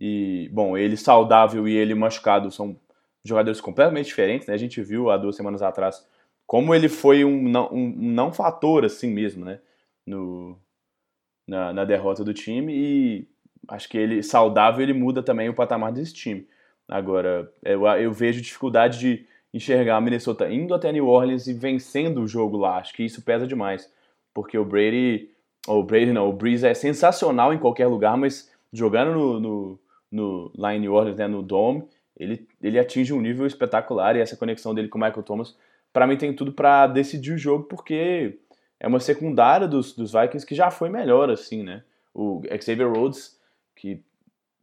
[0.00, 2.78] E, bom, ele saudável e ele machucado são
[3.24, 4.54] jogadores completamente diferentes, né?
[4.54, 6.06] A gente viu há duas semanas atrás
[6.46, 9.58] como ele foi um não, um não fator assim mesmo, né?
[10.06, 10.56] No,
[11.48, 13.28] na, na derrota do time e
[13.68, 16.46] acho que ele saudável ele muda também o patamar desse time.
[16.88, 22.22] Agora, eu, eu vejo dificuldade de enxergar a Minnesota indo até New Orleans e vencendo
[22.22, 22.78] o jogo lá.
[22.78, 23.92] Acho que isso pesa demais.
[24.32, 25.30] Porque o Brady.
[25.68, 30.52] O Brady não, o Breeze é sensacional em qualquer lugar, mas jogando no, no, no,
[30.56, 31.84] lá em New Orleans, né, no Dome,
[32.16, 35.56] ele, ele atinge um nível espetacular e essa conexão dele com o Michael Thomas,
[35.92, 38.38] para mim, tem tudo para decidir o jogo, porque
[38.80, 41.84] é uma secundária dos, dos Vikings que já foi melhor, assim, né?
[42.14, 43.38] O Xavier Rhodes,
[43.76, 44.02] que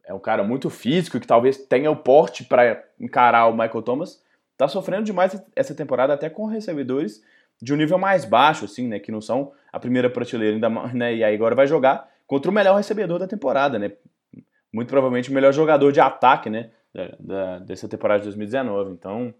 [0.04, 4.22] é um cara muito físico que talvez tenha o porte para encarar o Michael Thomas,
[4.60, 7.22] tá sofrendo demais essa temporada até com recebedores
[7.62, 8.98] de um nível mais baixo, assim, né?
[8.98, 11.14] Que não são a primeira prateleira, ainda né?
[11.14, 13.92] E aí agora vai jogar contra o melhor recebedor da temporada, né?
[14.72, 16.70] Muito provavelmente o melhor jogador de ataque, né?
[16.92, 18.92] Da, da, dessa temporada de 2019.
[18.92, 19.32] Então,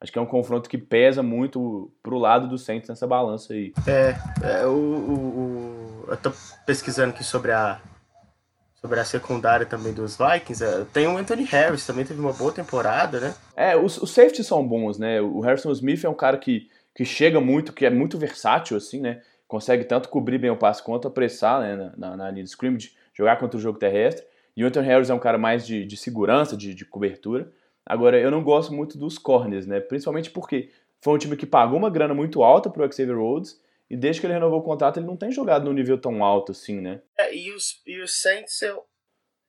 [0.00, 3.72] acho que é um confronto que pesa muito pro lado do Saints nessa balança aí.
[3.86, 4.14] É,
[4.62, 6.32] é o, o, o, eu tô
[6.66, 7.80] pesquisando aqui sobre a
[8.80, 10.64] sobre a secundária também dos Vikings.
[10.64, 13.34] É, tem o Anthony Harris, também teve uma boa temporada, né?
[13.56, 15.20] É, os, os safeties são bons, né?
[15.20, 19.00] O Harrison Smith é um cara que, que chega muito, que é muito versátil, assim,
[19.00, 19.22] né?
[19.48, 23.36] Consegue tanto cobrir bem o passe quanto apressar né, na, na linha de scrimmage, jogar
[23.36, 24.24] contra o jogo terrestre.
[24.56, 27.50] E o Anthony Harris é um cara mais de, de segurança, de, de cobertura.
[27.84, 29.78] Agora, eu não gosto muito dos corners, né?
[29.78, 30.70] Principalmente porque
[31.00, 34.26] foi um time que pagou uma grana muito alta pro Xavier Rhodes E desde que
[34.26, 37.02] ele renovou o contrato, ele não tem jogado no nível tão alto assim, né?
[37.16, 38.84] É, e os, e os Saints, eu,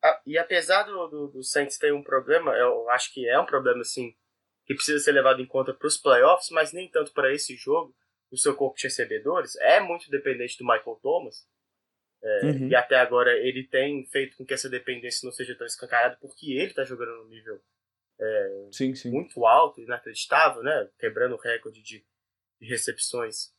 [0.04, 3.46] a, e apesar do, do, do, Saints ter um problema, eu acho que é um
[3.46, 4.16] problema, assim,
[4.66, 7.96] que precisa ser levado em conta para os playoffs, mas nem tanto para esse jogo,
[8.32, 11.48] o seu corpo de recebedores é muito dependente do Michael Thomas.
[12.22, 12.68] É, uhum.
[12.68, 16.54] E até agora ele tem feito com que essa dependência não seja tão escancarada, porque
[16.54, 17.62] ele está jogando no nível
[18.20, 19.12] é, sim, sim.
[19.12, 20.90] muito alto, inacreditável, né?
[21.00, 22.06] Quebrando o recorde de,
[22.60, 23.56] de recepções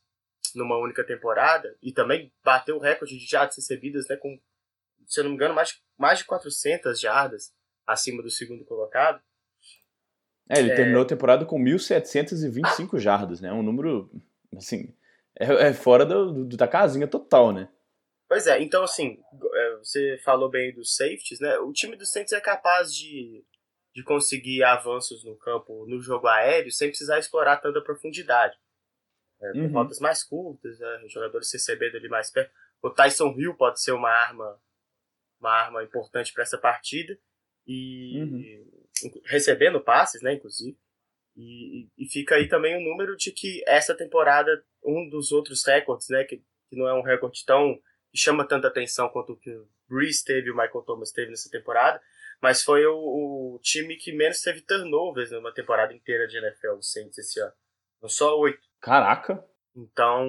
[0.55, 4.39] numa única temporada e também bateu o recorde de jardas recebidas, né, com,
[5.05, 7.53] se eu não me engano, mais, mais de 400 jardas
[7.85, 9.21] acima do segundo colocado.
[10.49, 10.75] É, ele é...
[10.75, 14.11] terminou a temporada com 1.725 jardas, né, um número,
[14.55, 14.93] assim,
[15.39, 17.69] é, é fora do, do, da casinha total, né.
[18.27, 19.19] Pois é, então assim,
[19.53, 23.43] é, você falou bem dos safeties, né, o time dos Saints é capaz de,
[23.93, 28.57] de conseguir avanços no campo, no jogo aéreo, sem precisar explorar tanta profundidade
[29.41, 29.71] é, uhum.
[29.71, 32.51] rotas mais curtas, né, jogadores recebendo ali mais perto.
[32.81, 34.59] O Tyson Hill pode ser uma arma,
[35.39, 37.17] uma arma importante para essa partida
[37.65, 39.21] e uhum.
[39.25, 40.77] recebendo passes, né, inclusive.
[41.35, 46.09] E, e, fica aí também o número de que essa temporada, um dos outros recordes,
[46.09, 46.37] né, que,
[46.69, 47.79] que não é um recorde tão
[48.11, 51.29] que chama tanta atenção quanto o que o Breeze teve e o Michael Thomas teve
[51.29, 52.01] nessa temporada,
[52.41, 52.95] mas foi o,
[53.55, 57.53] o time que menos teve turnovers numa temporada inteira de NFL, o Saints, esse ano.
[58.07, 58.68] Só oito.
[58.81, 59.43] Caraca!
[59.75, 60.27] Então,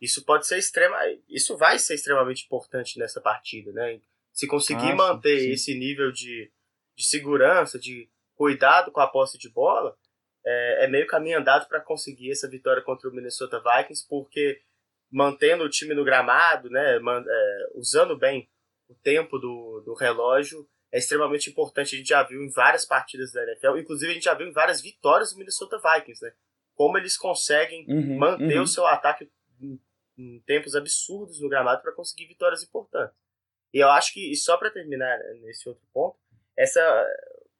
[0.00, 0.96] isso pode ser extrema,
[1.28, 4.00] isso vai ser extremamente importante nessa partida, né?
[4.32, 5.52] Se conseguir ah, manter sim, sim.
[5.52, 6.50] esse nível de,
[6.96, 9.96] de segurança, de cuidado com a posse de bola,
[10.44, 14.62] é, é meio caminho andado para conseguir essa vitória contra o Minnesota Vikings, porque
[15.10, 18.48] mantendo o time no gramado, né, é, usando bem
[18.88, 21.94] o tempo do, do relógio, é extremamente importante.
[21.94, 24.52] A gente já viu em várias partidas da NFL, inclusive a gente já viu em
[24.52, 26.32] várias vitórias do Minnesota Vikings, né?
[26.80, 28.62] Como eles conseguem uhum, manter uhum.
[28.62, 29.78] o seu ataque em,
[30.16, 33.14] em, tempos absurdos no gramado para conseguir vitórias importantes.
[33.74, 36.18] E eu acho que, e só para terminar né, nesse outro ponto,
[36.56, 36.80] essa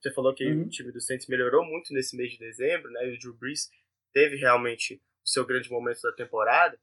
[0.00, 0.62] você falou que uhum.
[0.62, 3.08] o time do Saints melhorou muito nesse mês de dezembro, né?
[3.08, 3.68] E o Drew Brees
[4.10, 6.80] teve realmente o seu grande momento da temporada.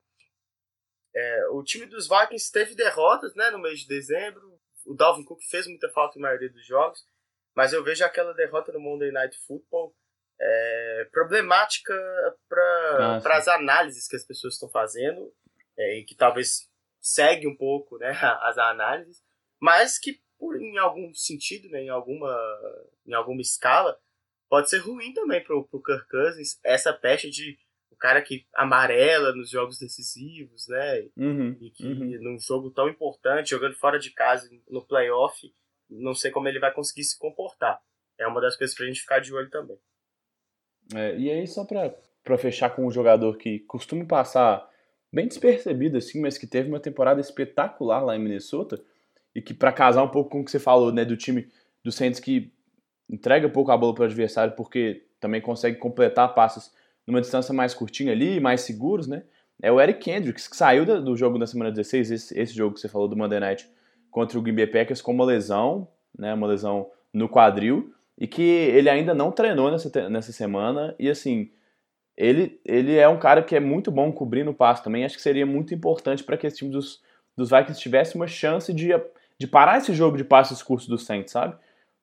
[1.15, 4.61] É, o time dos Vikings teve derrotas, né, no mês de dezembro.
[4.85, 7.03] O Dalvin Cook fez muita falta em maioria dos jogos,
[7.55, 9.95] mas eu vejo aquela derrota no Monday Night Football
[10.39, 11.93] é, problemática
[12.47, 15.33] para ah, as análises que as pessoas estão fazendo
[15.77, 16.69] é, e que talvez
[16.99, 18.11] segue um pouco né,
[18.41, 19.23] as análises,
[19.59, 22.35] mas que por, em algum sentido, né, em, alguma,
[23.05, 23.97] em alguma escala,
[24.49, 27.57] pode ser ruim também para o Kirk Cousins essa peste de
[27.91, 31.09] o cara que amarela nos jogos decisivos, né?
[31.17, 32.21] Uhum, e que uhum.
[32.21, 35.51] num jogo tão importante, jogando fora de casa no playoff,
[35.89, 37.81] não sei como ele vai conseguir se comportar.
[38.19, 39.79] É uma das coisas para a gente ficar de olho também.
[40.95, 44.67] É, e aí, só para fechar com um jogador que costuma passar
[45.11, 48.81] bem despercebido, assim, mas que teve uma temporada espetacular lá em Minnesota,
[49.33, 51.47] e que para casar um pouco com o que você falou, né, do time
[51.83, 52.51] do Saints que
[53.09, 56.73] entrega pouco a bola para o adversário porque também consegue completar passes
[57.05, 59.23] numa distância mais curtinha ali, mais seguros, né?
[59.61, 62.81] É o Eric Kendricks, que saiu do jogo da semana 16, esse, esse jogo que
[62.81, 63.69] você falou do Monday Night
[64.11, 68.41] contra o Green Bay Packers com uma lesão, né, uma lesão no quadril, e que
[68.41, 70.95] ele ainda não treinou nessa, nessa semana.
[70.97, 71.51] E assim,
[72.15, 75.05] ele, ele é um cara que é muito bom cobrindo o passo também.
[75.05, 77.01] Acho que seria muito importante para que esse time dos,
[77.35, 78.89] dos Vikings tivesse uma chance de,
[79.37, 81.55] de parar esse jogo de passes curtos do Saints, sabe?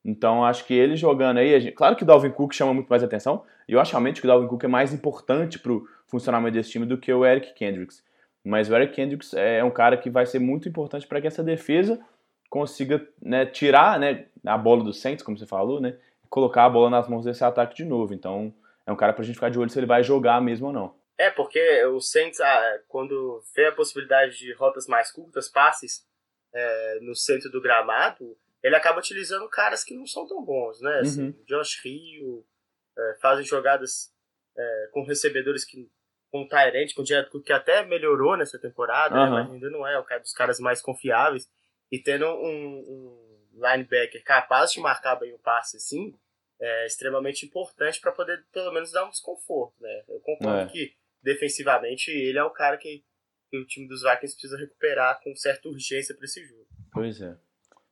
[0.04, 3.02] Então acho que ele jogando aí, gente, claro que o Dalvin Cook chama muito mais
[3.02, 6.52] atenção, e eu acho realmente que o Dalvin Cook é mais importante para o funcionamento
[6.52, 8.04] desse time do que o Eric Kendricks.
[8.44, 11.42] Mas o Eric Kendricks é um cara que vai ser muito importante para que essa
[11.42, 11.98] defesa
[12.50, 16.70] consiga né, tirar né, a bola do Saints, como você falou, né, e colocar a
[16.70, 18.12] bola nas mãos desse ataque de novo.
[18.14, 18.54] Então,
[18.86, 20.94] é um cara pra gente ficar de olho se ele vai jogar mesmo ou não.
[21.16, 26.04] É, porque o Saints, ah, quando vê a possibilidade de rotas mais curtas, passes
[26.52, 31.00] é, no centro do gramado, ele acaba utilizando caras que não são tão bons, né?
[31.00, 31.44] Assim, uhum.
[31.46, 32.44] Josh Rio,
[32.96, 34.12] é, fazem jogadas
[34.56, 35.88] é, com recebedores que
[36.32, 39.24] com Tyrant, com o Jared Cook, que até melhorou nessa temporada, uhum.
[39.24, 39.30] né?
[39.30, 41.48] mas ainda não é o cara dos caras mais confiáveis
[41.92, 43.23] e tendo um, um
[43.54, 46.14] linebacker capaz de marcar bem o passe assim,
[46.60, 50.04] é extremamente importante para poder pelo menos dar um desconforto, né?
[50.08, 50.66] Eu concordo é.
[50.66, 53.02] que defensivamente ele é o cara que,
[53.50, 56.66] que, o time dos Vikings precisa recuperar com certa urgência para esse jogo.
[56.92, 57.36] Pois é.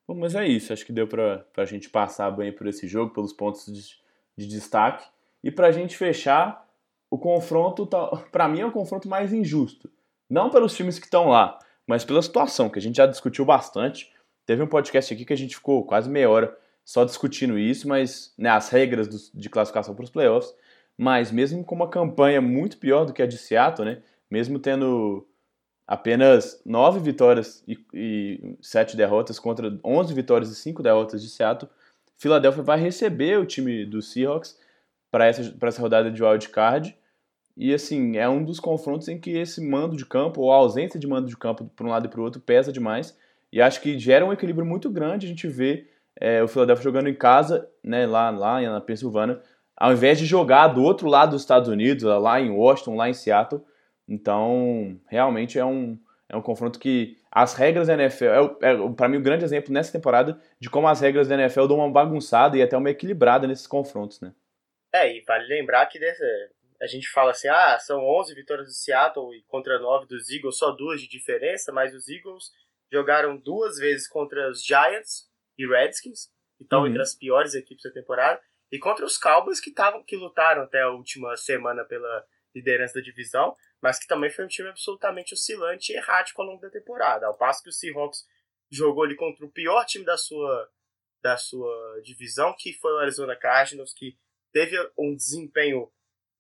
[0.07, 0.73] Bom, mas é isso.
[0.73, 3.97] Acho que deu para a gente passar bem por esse jogo, pelos pontos de,
[4.37, 5.07] de destaque.
[5.43, 6.69] E para a gente fechar,
[7.11, 9.91] o confronto, tá, para mim, é o confronto mais injusto.
[10.29, 14.12] Não pelos times que estão lá, mas pela situação, que a gente já discutiu bastante.
[14.47, 18.35] Teve um podcast aqui que a gente ficou quase meia hora só discutindo isso, mas
[18.37, 20.55] né, as regras do, de classificação para os playoffs.
[20.97, 25.27] Mas mesmo com uma campanha muito pior do que a de Seattle, né, mesmo tendo
[25.87, 31.71] apenas nove vitórias e, e sete derrotas contra 11 vitórias e cinco derrotas de Seattle,
[32.17, 34.59] Philadelphia vai receber o time do Seahawks
[35.11, 36.97] para essa, essa rodada de wild card.
[37.57, 40.99] E assim, é um dos confrontos em que esse mando de campo, ou a ausência
[40.99, 43.17] de mando de campo para um lado e para o outro, pesa demais.
[43.53, 45.87] E acho que gera um equilíbrio muito grande a gente vê
[46.21, 49.41] é, o Philadelphia jogando em casa, né, lá, lá na Pensilvânia,
[49.77, 53.15] ao invés de jogar do outro lado dos Estados Unidos, lá em Washington, lá em
[53.15, 53.63] Seattle.
[54.09, 55.99] Então, realmente é um,
[56.29, 59.45] é um confronto que as regras da NFL, é, é para mim o um grande
[59.45, 62.91] exemplo nessa temporada de como as regras da NFL dão uma bagunçada e até uma
[62.91, 64.33] equilibrada nesses confrontos, né?
[64.95, 66.25] É, e vale lembrar que dessa,
[66.81, 70.59] a gente fala assim, ah, são 11 vitórias do Seattle e contra 9 dos Eagles,
[70.59, 72.53] só duas de diferença, mas os Eagles
[72.93, 76.27] jogaram duas vezes contra os Giants e Redskins,
[76.59, 76.89] que estão uhum.
[76.89, 78.41] entre as piores equipes da temporada,
[78.71, 83.01] e contra os Cowboys que, tavam, que lutaram até a última semana pela liderança da
[83.01, 87.27] divisão, mas que também foi um time absolutamente oscilante e errático ao longo da temporada.
[87.27, 88.27] Ao passo que o Seahawks
[88.71, 90.71] jogou ali contra o pior time da sua,
[91.23, 94.19] da sua divisão, que foi o Arizona Cardinals, que
[94.53, 95.91] teve um desempenho,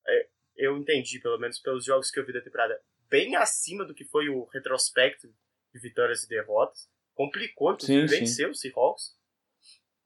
[0.07, 3.94] é, eu entendi, pelo menos pelos jogos que eu vi da temporada, bem acima do
[3.94, 5.34] que foi o retrospecto
[5.73, 6.89] de vitórias e derrotas.
[7.14, 9.16] Complicou, inclusive, venceu o Seahawks.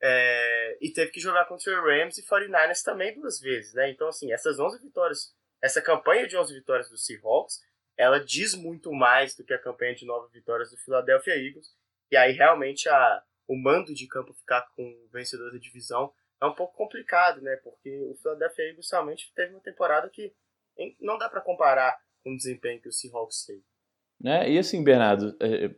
[0.03, 3.91] É, e teve que jogar contra o Rams e 49ers também duas vezes, né?
[3.91, 7.61] Então, assim, essas 11 vitórias, essa campanha de 11 vitórias do Seahawks,
[7.97, 11.69] ela diz muito mais do que a campanha de 9 vitórias do Philadelphia Eagles.
[12.11, 16.13] E aí, realmente, a, o mando de campo ficar com o vencedor da divisão
[16.43, 17.57] é um pouco complicado, né?
[17.57, 20.35] Porque o Philadelphia Eagles realmente teve uma temporada que
[21.01, 23.65] não dá para comparar com o desempenho que o Seahawks teve.
[24.21, 24.51] Né?
[24.51, 25.71] E assim, Bernardo, é,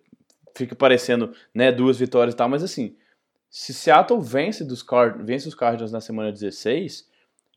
[0.56, 2.96] fica parecendo né, duas vitórias e tal, mas assim,
[3.50, 7.08] se Seattle vence, dos Card vence os Cardinals na semana 16,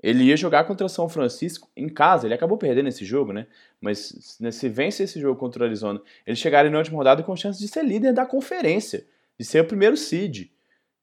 [0.01, 2.25] ele ia jogar contra São Francisco em casa.
[2.25, 3.45] Ele acabou perdendo esse jogo, né?
[3.79, 7.35] Mas né, se vence esse jogo contra o Arizona, ele chegaria na última rodada com
[7.35, 9.05] chance de ser líder da conferência,
[9.39, 10.49] de ser o primeiro seed,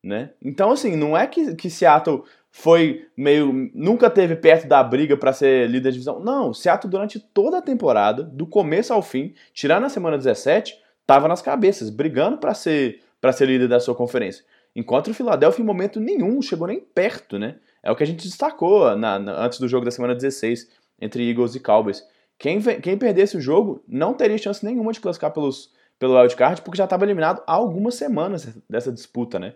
[0.03, 0.31] né?
[0.43, 2.25] Então, assim, não é que, que Seattle
[2.59, 3.71] foi meio.
[3.73, 6.19] nunca teve perto da briga para ser líder da divisão.
[6.19, 11.29] Não, Seattle durante toda a temporada, do começo ao fim, tirando a semana 17, estava
[11.29, 14.45] nas cabeças, brigando para ser, pra ser líder da sua conferência.
[14.75, 17.55] Enquanto o Philadelphia, em momento nenhum, chegou nem perto, né?
[17.81, 20.69] É o que a gente destacou na, na, antes do jogo da semana 16,
[21.01, 22.05] entre Eagles e Cowboys.
[22.37, 26.79] Quem, quem perdesse o jogo não teria chance nenhuma de classificar pelos, pelo wildcard, porque
[26.79, 29.55] já estava eliminado há algumas semanas dessa disputa, né?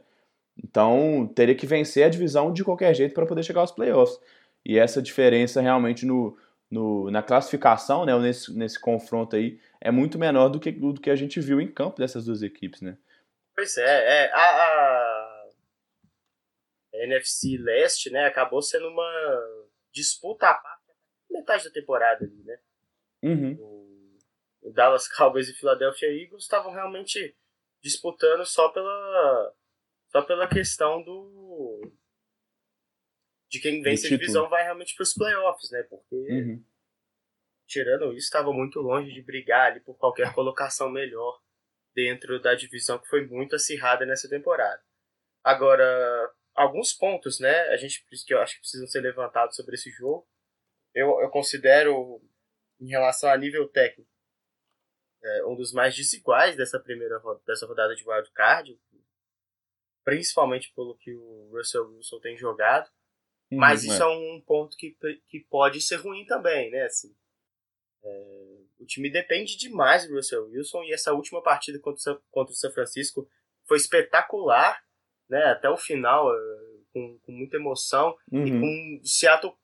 [0.56, 4.18] Então, teria que vencer a divisão de qualquer jeito para poder chegar aos playoffs.
[4.64, 6.38] E essa diferença realmente no,
[6.70, 11.10] no, na classificação, né, nesse, nesse confronto aí, é muito menor do que, do que
[11.10, 12.96] a gente viu em campo dessas duas equipes, né?
[13.54, 15.48] Pois é, é a, a,
[16.94, 19.10] NFC Leste, né, acabou sendo uma
[19.92, 20.82] disputa à parte
[21.30, 22.58] metade da temporada ali, né?
[23.22, 23.54] Uhum.
[23.60, 24.18] O,
[24.68, 27.36] o Dallas Cowboys e Philadelphia Eagles estavam realmente
[27.82, 29.54] disputando só pela
[30.12, 31.80] só pela questão do.
[33.50, 35.82] De quem vence a divisão vai realmente para os playoffs, né?
[35.84, 36.64] Porque, uhum.
[37.66, 41.40] tirando isso, estava muito longe de brigar ali por qualquer colocação melhor
[41.94, 44.82] dentro da divisão que foi muito acirrada nessa temporada.
[45.44, 47.68] Agora, alguns pontos, né?
[47.68, 50.26] A gente que eu acho que precisam ser levantados sobre esse jogo.
[50.94, 52.22] Eu, eu considero,
[52.80, 54.10] em relação a nível técnico,
[55.22, 58.78] é, um dos mais desiguais dessa primeira dessa rodada de wild card
[60.04, 62.90] principalmente pelo que o Russell Wilson tem jogado.
[63.50, 64.06] Uhum, mas isso é.
[64.06, 64.08] é.
[64.08, 64.96] um ponto que,
[65.28, 66.84] que pode ser ruim também, né?
[66.84, 67.14] Assim,
[68.02, 72.56] é, o time depende demais do Russell Wilson e essa última partida contra, contra o
[72.56, 73.28] São Francisco
[73.66, 74.82] foi espetacular,
[75.28, 75.44] né?
[75.44, 76.38] Até o final, é,
[76.92, 78.46] com, com muita emoção uhum.
[78.46, 79.54] e com o Seattle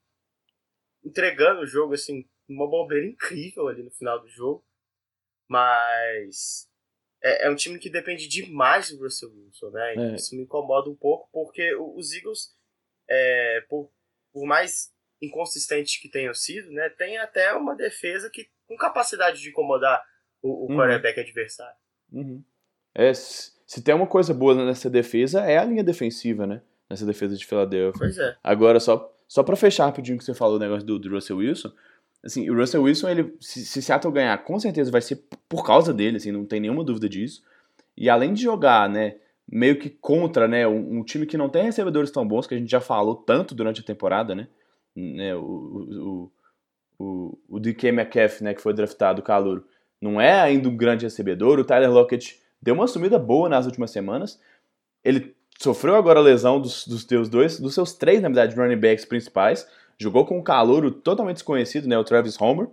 [1.04, 4.64] entregando o jogo assim, uma bobeira incrível ali no final do jogo.
[5.48, 6.68] Mas
[7.22, 9.94] é, é um time que depende demais do Russell Wilson, né?
[9.94, 10.14] É.
[10.14, 12.54] Isso me incomoda um pouco, porque os Eagles,
[13.08, 13.90] é, por,
[14.32, 19.48] por mais inconsistentes que tenham sido, né, tem até uma defesa que com capacidade de
[19.48, 20.00] incomodar
[20.40, 20.76] o, o uhum.
[20.76, 21.76] quarterback adversário.
[22.12, 22.44] Uhum.
[22.94, 26.62] É, se tem uma coisa boa nessa defesa, é a linha defensiva, né?
[26.88, 27.98] Nessa defesa de Philadelphia.
[27.98, 28.36] Pois é.
[28.42, 31.72] Agora, só, só para fechar rapidinho que você falou o negócio do, do Russell Wilson,
[32.24, 35.94] Assim, o Russell Wilson, ele, se, se Seattle ganhar, com certeza vai ser por causa
[35.94, 37.42] dele, assim, não tem nenhuma dúvida disso.
[37.96, 39.16] E além de jogar, né,
[39.50, 42.58] meio que contra, né, um, um, time que não tem recebedores tão bons, que a
[42.58, 44.48] gente já falou tanto durante a temporada, né,
[44.94, 46.32] né o, o,
[46.98, 49.64] o, o DK McCaff, né, que foi draftado, calouro,
[50.00, 53.90] não é ainda um grande recebedor, o Tyler Lockett deu uma sumida boa nas últimas
[53.90, 54.40] semanas,
[55.04, 58.76] ele sofreu agora a lesão dos, dos teus dois, dos seus três, na verdade, running
[58.78, 59.66] backs principais,
[59.98, 62.68] jogou com um calouro totalmente desconhecido, né, o Travis Homer,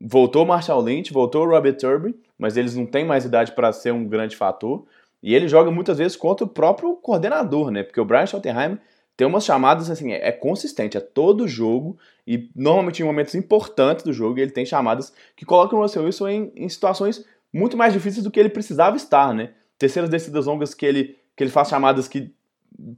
[0.00, 3.72] voltou o Marshall Lynch, voltou o Robert Turbin, mas eles não têm mais idade para
[3.72, 4.84] ser um grande fator.
[5.22, 7.82] E ele joga muitas vezes contra o próprio coordenador, né?
[7.82, 8.78] Porque o Brian Schottenheimer
[9.16, 11.96] tem umas chamadas assim, é, é, consistente, é todo jogo,
[12.26, 16.28] e normalmente em momentos importantes do jogo ele tem chamadas que colocam o Russell Wilson
[16.28, 19.52] em, em situações muito mais difíceis do que ele precisava estar, né?
[19.78, 22.34] Terceiras descidas longas que ele, que ele faz chamadas que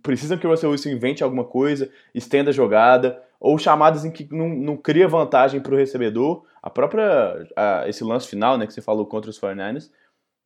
[0.03, 4.29] precisam que o Russell Wilson invente alguma coisa, estenda a jogada, ou chamadas em que
[4.33, 6.45] não, não cria vantagem para o recebedor.
[6.63, 9.91] A própria, a, esse lance final, né, que você falou contra os 49ers,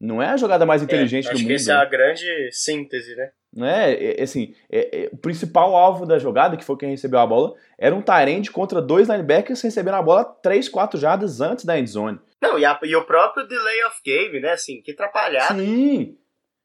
[0.01, 1.41] não é a jogada mais é, inteligente é, do mundo.
[1.41, 3.31] Acho que essa é a grande síntese, né?
[3.59, 7.27] É, é, é assim, é, o principal alvo da jogada, que foi quem recebeu a
[7.27, 11.79] bola, era um Tyrande contra dois linebackers recebendo a bola 3, 4 jardas antes da
[11.79, 12.19] endzone.
[12.41, 14.53] Não, e, a, e, o próprio delay of game, né?
[14.53, 15.61] Assim, que atrapalhado.
[15.61, 16.17] Sim.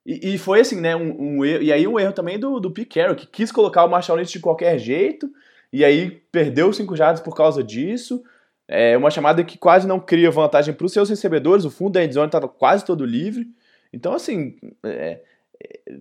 [0.05, 0.95] E, e foi assim, né?
[0.95, 3.84] Um, um, erro, e aí um erro também do, do Pete Carroll, que quis colocar
[3.84, 5.28] o Marshall Lynch de qualquer jeito,
[5.72, 8.24] e aí perdeu 5 jardas por causa disso.
[8.68, 12.03] É uma chamada que quase não cria vantagem para os seus recebedores, o fundo da
[12.03, 13.47] endzone estava quase todo livre.
[13.93, 15.22] Então, assim, é,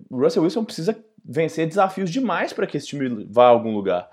[0.09, 4.09] o Russell Wilson precisa vencer desafios demais para que esse time vá a algum lugar.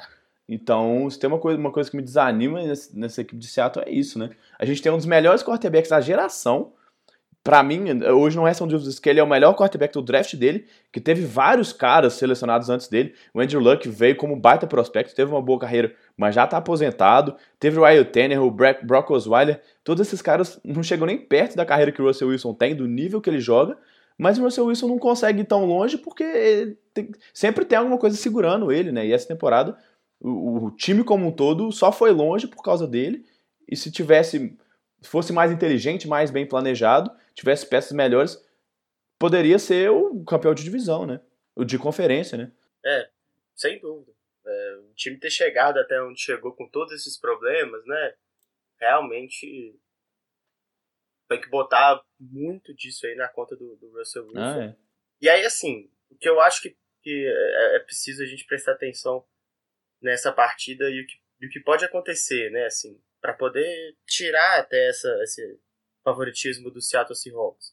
[0.49, 3.85] Então, se tem uma coisa, uma coisa que me desanima nessa, nessa equipe de Seattle
[3.87, 4.31] é isso, né?
[4.59, 6.73] A gente tem um dos melhores quarterbacks da geração.
[7.45, 10.65] Para mim, hoje não restam dúvidas que ele é o melhor quarterback do draft dele,
[10.93, 13.15] que teve vários caras selecionados antes dele.
[13.35, 17.35] O Andrew Luck veio como baita prospecto, teve uma boa carreira, mas já tá aposentado.
[17.59, 21.67] Teve o Ryan Tanner, o Brock Osweiler, todos esses caras não chegam nem perto da
[21.67, 23.77] carreira que o Russell Wilson tem, do nível que ele joga.
[24.17, 28.17] Mas o Russell Wilson não consegue ir tão longe porque tem, sempre tem alguma coisa
[28.17, 29.05] segurando ele, né?
[29.05, 29.77] E essa temporada
[30.21, 33.25] o, o, time como um todo só foi longe por causa dele.
[33.69, 34.57] E se tivesse
[35.09, 38.39] fosse mais inteligente, mais bem planejado, tivesse peças melhores,
[39.19, 41.21] poderia ser o campeão de divisão, né?
[41.55, 42.53] O de conferência, né?
[42.85, 43.11] É,
[43.55, 44.13] sem dúvida.
[44.45, 48.15] É, o time ter chegado até onde chegou com todos esses problemas, né?
[48.81, 49.79] Realmente
[51.29, 54.41] tem que botar muito disso aí na conta do, do Russell Wilson.
[54.41, 54.77] Ah, é.
[55.21, 58.73] E aí, assim, o que eu acho que, que é, é, preciso a gente prestar
[58.73, 59.25] atenção
[60.01, 64.59] nessa partida e o que, e o que pode acontecer, né, assim, para poder tirar
[64.59, 65.61] até essa, esse
[66.03, 67.73] favoritismo do Seattle Seahawks.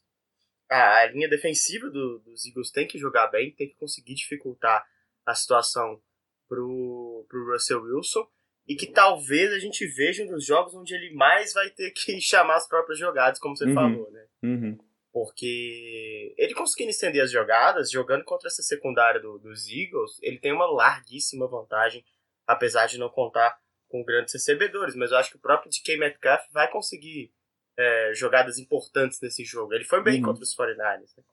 [0.69, 4.87] A, a linha defensiva do, dos Eagles tem que jogar bem, tem que conseguir dificultar
[5.25, 5.99] a situação
[6.47, 8.27] pro, pro Russell Wilson
[8.67, 12.57] e que talvez a gente veja nos jogos onde ele mais vai ter que chamar
[12.57, 13.73] as próprias jogadas, como você uhum.
[13.73, 14.27] falou, né?
[14.43, 14.77] Uhum.
[15.11, 20.53] Porque ele conseguindo estender as jogadas, jogando contra essa secundária do, dos Eagles, ele tem
[20.53, 22.05] uma larguíssima vantagem,
[22.45, 23.59] apesar de não contar
[23.89, 24.95] com grandes recebedores.
[24.95, 27.33] Mas eu acho que o próprio DK Metcalf vai conseguir
[27.77, 29.73] é, jogadas importantes nesse jogo.
[29.73, 30.27] Ele foi bem uhum.
[30.27, 31.17] contra os 49ers.
[31.17, 31.23] Né?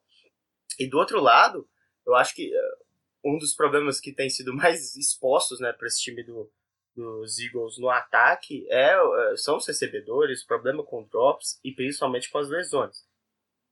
[0.79, 1.69] E do outro lado,
[2.07, 2.87] eu acho que uh,
[3.25, 6.51] um dos problemas que tem sido mais expostos né, para esse time do,
[6.95, 12.39] dos Eagles no ataque é, é, são os recebedores, problema com drops e principalmente com
[12.39, 13.05] as lesões.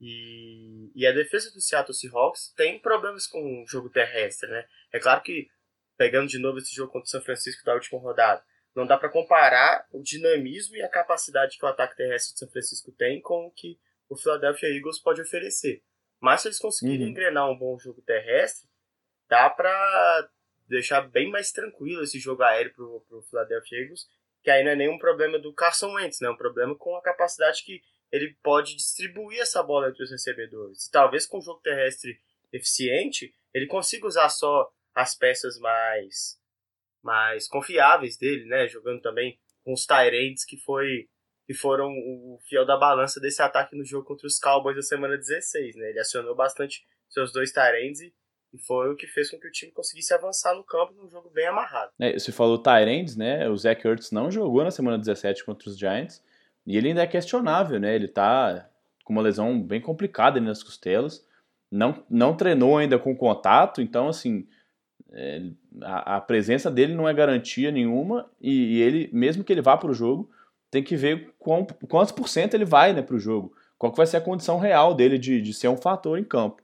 [0.00, 4.66] E, e a defesa do Seattle Seahawks tem problemas com o jogo terrestre, né?
[4.92, 5.48] É claro que,
[5.96, 8.44] pegando de novo esse jogo contra o São Francisco da última rodada,
[8.74, 12.48] não dá para comparar o dinamismo e a capacidade que o ataque terrestre de São
[12.48, 15.82] Francisco tem com o que o Philadelphia Eagles pode oferecer.
[16.20, 17.10] Mas se eles conseguirem uhum.
[17.10, 18.68] engrenar um bom jogo terrestre,
[19.28, 20.28] dá para
[20.68, 24.08] deixar bem mais tranquilo esse jogo aéreo pro, pro Philadelphia Eagles,
[24.42, 26.28] que aí não é nenhum problema do Carson Wentz, né?
[26.28, 30.86] É um problema com a capacidade que ele pode distribuir essa bola entre os recebedores.
[30.86, 32.18] E talvez com o jogo terrestre
[32.52, 36.38] eficiente, ele consiga usar só as peças mais
[37.04, 38.66] mais confiáveis dele, né?
[38.66, 41.08] Jogando também com os Tyrants que foi
[41.46, 45.16] que foram o fiel da balança desse ataque no jogo contra os Cowboys da semana
[45.16, 45.90] 16, né?
[45.90, 48.14] Ele acionou bastante seus dois Tyrants e
[48.54, 51.28] e foi o que fez com que o time conseguisse avançar no campo num jogo
[51.28, 51.90] bem amarrado.
[51.98, 53.48] É, você falou Tyrands, né?
[53.48, 56.22] O Zach Ertz não jogou na semana 17 contra os Giants.
[56.64, 57.96] E ele ainda é questionável, né?
[57.96, 58.70] Ele tá
[59.02, 61.26] com uma lesão bem complicada nas costelas.
[61.68, 64.46] Não, não treinou ainda com contato, então, assim,
[65.14, 65.42] é,
[65.82, 68.28] a, a, presença dele não é garantia nenhuma.
[68.40, 70.28] E, e ele, mesmo que ele vá para o jogo,
[70.70, 73.54] tem que ver qual, quantos por cento ele vai né, para o jogo.
[73.78, 76.62] Qual que vai ser a condição real dele de, de ser um fator em campo.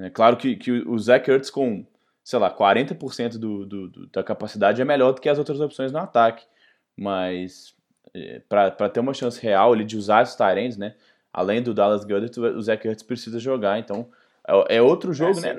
[0.00, 1.86] É claro que, que o Zach Ertz com,
[2.22, 5.90] sei lá, 40% do, do, do, da capacidade é melhor do que as outras opções
[5.90, 6.44] no ataque.
[6.94, 7.74] Mas
[8.14, 10.94] é, para ter uma chance real ali de usar os Tyrants, né?
[11.32, 13.78] Além do Dallas Goddard, o Zach Ertz precisa jogar.
[13.78, 14.10] Então
[14.46, 15.54] é, é outro jogo, né?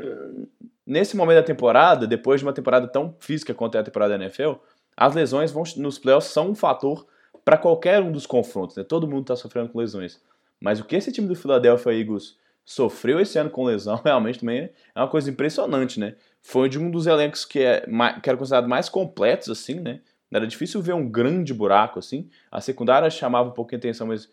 [0.90, 4.24] Nesse momento da temporada, depois de uma temporada tão física quanto é a temporada da
[4.24, 4.54] NFL,
[4.98, 7.06] as lesões vão, nos playoffs são um fator
[7.46, 8.76] para qualquer um dos confrontos.
[8.76, 8.84] Né?
[8.84, 10.20] Todo mundo está sofrendo com lesões.
[10.60, 14.72] Mas o que esse time do Philadelphia Eagles sofreu esse ano com lesão, realmente também
[14.96, 16.16] é uma coisa impressionante, né?
[16.42, 17.82] Foi de um dos elencos que, é,
[18.24, 20.02] que era considerado mais completos, assim, né?
[20.32, 22.28] Era difícil ver um grande buraco assim.
[22.52, 24.28] A secundária chamava um pouquinho a atenção, mas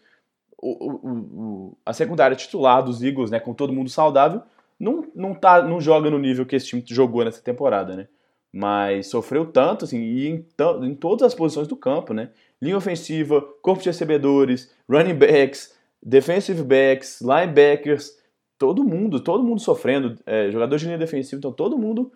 [0.56, 4.42] o, o, o, a secundária titular dos Eagles, né, com todo mundo saudável,
[4.78, 8.08] não, não, tá, não joga no nível que esse time jogou nessa temporada, né?
[8.52, 10.46] Mas sofreu tanto, assim, e em,
[10.82, 12.30] em todas as posições do campo, né?
[12.60, 18.16] Linha ofensiva, corpo de recebedores, running backs, defensive backs, linebackers,
[18.58, 22.12] todo mundo, todo mundo sofrendo, é, jogador de linha defensiva, então todo mundo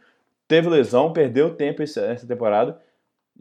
[0.48, 2.80] teve lesão, perdeu tempo essa temporada.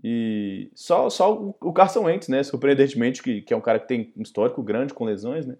[0.04, 4.14] E só, só o Carson Wentz, né, surpreendentemente, que, que é um cara que tem
[4.16, 5.58] um histórico grande com lesões, né,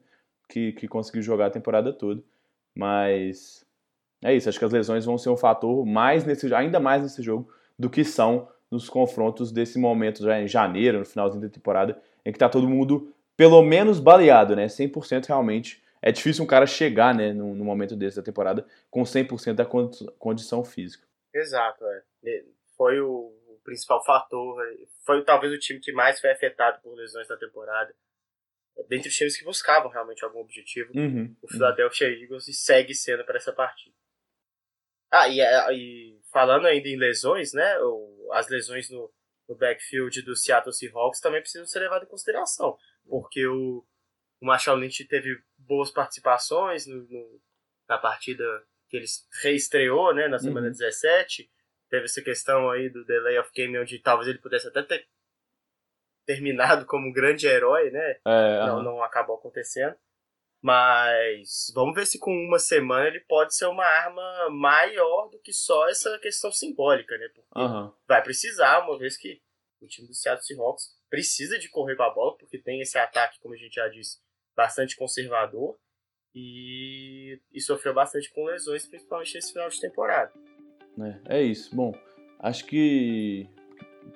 [0.48, 2.22] que, que conseguiu jogar a temporada toda.
[2.80, 3.66] Mas
[4.24, 7.22] é isso, acho que as lesões vão ser um fator mais nesse, ainda mais nesse
[7.22, 12.02] jogo do que são nos confrontos desse momento já em janeiro, no finalzinho da temporada,
[12.26, 15.84] em que tá todo mundo pelo menos baleado, né, 100% realmente.
[16.02, 19.66] É difícil um cara chegar, né, no, no momento desse da temporada com 100% da
[20.18, 21.06] condição física.
[21.34, 22.44] Exato, é.
[22.78, 24.58] Foi o principal fator.
[25.06, 27.94] Foi talvez o time que mais foi afetado por lesões da temporada.
[28.88, 32.14] Dentre os times que buscavam realmente algum objetivo, uhum, o Philadelphia uhum.
[32.14, 33.96] Eagles e segue sendo para essa partida.
[35.12, 37.76] Ah, e, é, e, falando ainda em lesões, né?
[38.32, 39.12] As lesões no,
[39.48, 42.78] no backfield do Seattle Seahawks também precisam ser levadas em consideração.
[43.08, 43.86] Porque o,
[44.40, 47.42] o Marshall Lynch teve boas participações no, no,
[47.88, 48.44] na partida
[48.88, 49.06] que ele
[49.42, 50.72] reestreou, né, na semana uhum.
[50.74, 51.50] 17.
[51.90, 55.08] Teve essa questão aí do delay of game, onde talvez ele pudesse até ter
[56.30, 58.18] terminado como um grande herói, né?
[58.24, 59.96] É, não, não acabou acontecendo.
[60.62, 65.52] Mas vamos ver se com uma semana ele pode ser uma arma maior do que
[65.52, 67.30] só essa questão simbólica, né?
[67.34, 67.92] Porque uhum.
[68.08, 69.42] vai precisar, uma vez que
[69.82, 73.40] o time do Seattle Seahawks precisa de correr com a bola, porque tem esse ataque,
[73.40, 74.20] como a gente já disse,
[74.56, 75.80] bastante conservador
[76.36, 80.32] e, e sofreu bastante com lesões, principalmente nesse final de temporada.
[81.28, 81.76] É, é isso.
[81.76, 81.92] Bom,
[82.40, 83.50] acho que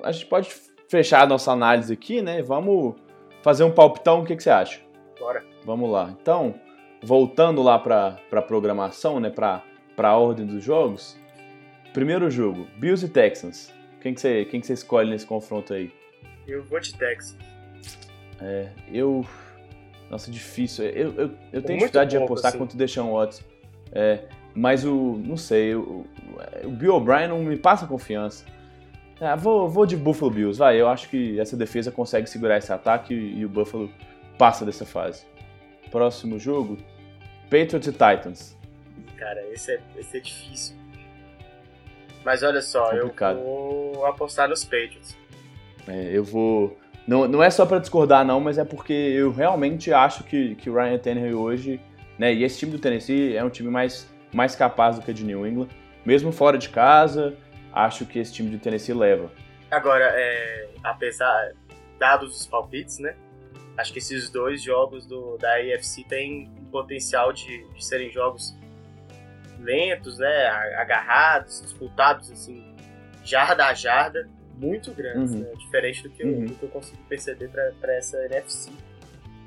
[0.03, 2.43] a gente pode fechar a nossa análise aqui, né?
[2.43, 2.93] Vamos
[3.41, 4.79] fazer um palpitão, o que, que você acha?
[5.19, 5.43] Bora.
[5.65, 6.15] Vamos lá.
[6.21, 6.53] Então,
[7.01, 9.31] voltando lá para a programação, né?
[9.31, 9.63] Para
[9.97, 11.17] a ordem dos jogos.
[11.93, 13.73] Primeiro jogo, Bills e Texans.
[14.01, 15.91] Quem que você, quem que você escolhe nesse confronto aí?
[16.47, 17.37] Eu vou de Texans.
[18.39, 19.25] É, eu
[20.11, 20.85] nossa, difícil.
[20.85, 22.59] Eu, eu, eu tenho dificuldade de apostar assim.
[22.59, 23.43] contra o Deshaun Watson.
[23.91, 25.19] É, mas o.
[25.25, 26.05] Não sei, o,
[26.63, 28.45] o Bill O'Brien não me passa confiança.
[29.23, 30.79] É, vou, vou de Buffalo Bills, vai.
[30.79, 33.89] Eu acho que essa defesa consegue segurar esse ataque e, e o Buffalo
[34.37, 35.25] passa dessa fase.
[35.89, 36.77] Próximo jogo:
[37.45, 38.57] Patriots e Titans.
[39.17, 40.75] Cara, esse é, esse é difícil.
[42.25, 43.39] Mas olha só, Complicado.
[43.39, 45.17] eu vou apostar nos Patriots.
[45.87, 46.77] É, eu vou.
[47.07, 50.69] Não, não é só para discordar, não, mas é porque eu realmente acho que, que
[50.69, 51.79] o Ryan Tannehill hoje,
[52.17, 55.13] né, e esse time do Tennessee é um time mais, mais capaz do que o
[55.13, 55.67] de New England.
[56.05, 57.35] Mesmo fora de casa,
[57.73, 59.31] acho que esse time do Tennessee leva.
[59.69, 61.53] Agora, é, apesar,
[61.97, 63.15] dados os palpites, né,
[63.77, 68.55] acho que esses dois jogos do, da AFC têm um potencial de, de serem jogos
[69.59, 70.47] lentos, né,
[70.77, 72.75] agarrados, disputados, assim,
[73.23, 75.41] jarda a jarda muito grandes, uhum.
[75.41, 75.51] né?
[75.57, 76.41] diferente do que, uhum.
[76.41, 78.71] eu, do que eu consigo perceber para essa NFC.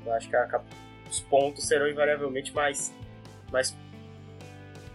[0.05, 0.61] Eu acho que a,
[1.09, 2.93] os pontos serão invariavelmente mais,
[3.51, 3.75] mais.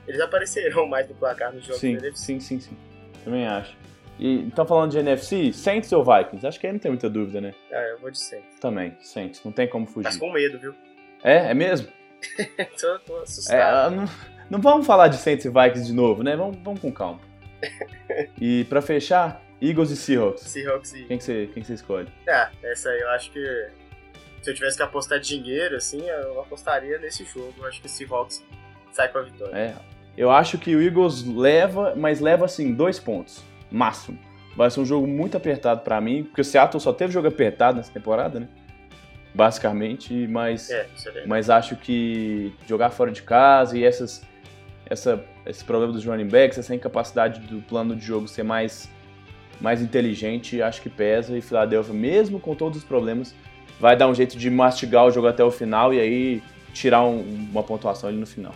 [0.07, 2.25] Eles aparecerão mais no placar nos jogos sim, da NFC.
[2.25, 2.77] Sim, sim, sim.
[3.25, 3.77] Também acho.
[4.19, 6.47] E então falando de NFC, Saints ou Vikings?
[6.47, 7.55] Acho que aí não tem muita dúvida, né?
[7.73, 8.59] Ah, eu vou de Saints.
[8.61, 9.43] Também, Saints.
[9.45, 10.05] Não tem como fugir.
[10.05, 10.75] Mas com medo, viu?
[11.25, 11.53] É?
[11.53, 11.87] É mesmo?
[12.81, 13.93] tô, tô assustado.
[13.93, 14.09] É, não,
[14.51, 16.35] não vamos falar de Saints e Vikings de novo, né?
[16.35, 17.21] Vamos, vamos com calma.
[18.41, 20.43] e para fechar, Eagles e Seahawks.
[20.43, 21.05] Seahawks e...
[21.05, 22.09] Quem que você, quem que você escolhe?
[22.29, 23.71] Ah, essa aí eu acho que
[24.43, 27.55] se eu tivesse que apostar dinheiro, assim, eu apostaria nesse jogo.
[27.59, 28.45] Eu acho que o Seahawks
[28.91, 29.57] sai com a vitória.
[29.57, 29.77] É,
[30.17, 34.19] eu acho que o Eagles leva, mas leva, assim, dois pontos, máximo.
[34.57, 37.79] Vai ser um jogo muito apertado para mim, porque o Seattle só teve jogo apertado
[37.79, 38.49] nessa temporada, né?
[39.35, 44.23] Basicamente, mas, é, é mas acho que jogar fora de casa e essas,
[44.85, 48.91] essa, esse problema dos running backs, essa incapacidade do plano de jogo ser mais
[49.63, 51.39] mais inteligente, acho que pesa.
[51.39, 53.33] E Philadelphia, mesmo com todos os problemas,
[53.79, 56.43] vai dar um jeito de mastigar o jogo até o final e aí
[56.75, 58.53] tirar um, uma pontuação ali no final.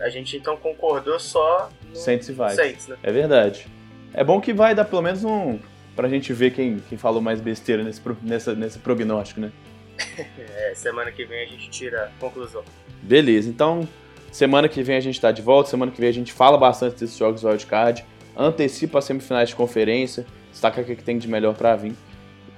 [0.00, 2.54] A gente então concordou só no Saints e vai.
[2.54, 2.96] Saints, né?
[3.02, 3.66] É verdade.
[4.12, 5.58] É bom que vai dar pelo menos um.
[5.94, 9.52] pra gente ver quem, quem falou mais besteira nesse, nessa, nesse prognóstico, né?
[10.38, 12.64] é, semana que vem a gente tira a conclusão.
[13.02, 13.88] Beleza, então
[14.32, 17.00] semana que vem a gente tá de volta, semana que vem a gente fala bastante
[17.00, 18.04] desses jogos wildcard
[18.36, 21.94] antecipa as semifinais de conferência, destaca o que tem de melhor para vir.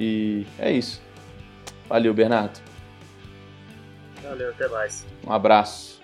[0.01, 1.03] E é isso.
[1.89, 2.61] Valeu, Bernardo.
[4.23, 5.07] Valeu, até mais.
[5.27, 5.96] Um abraço.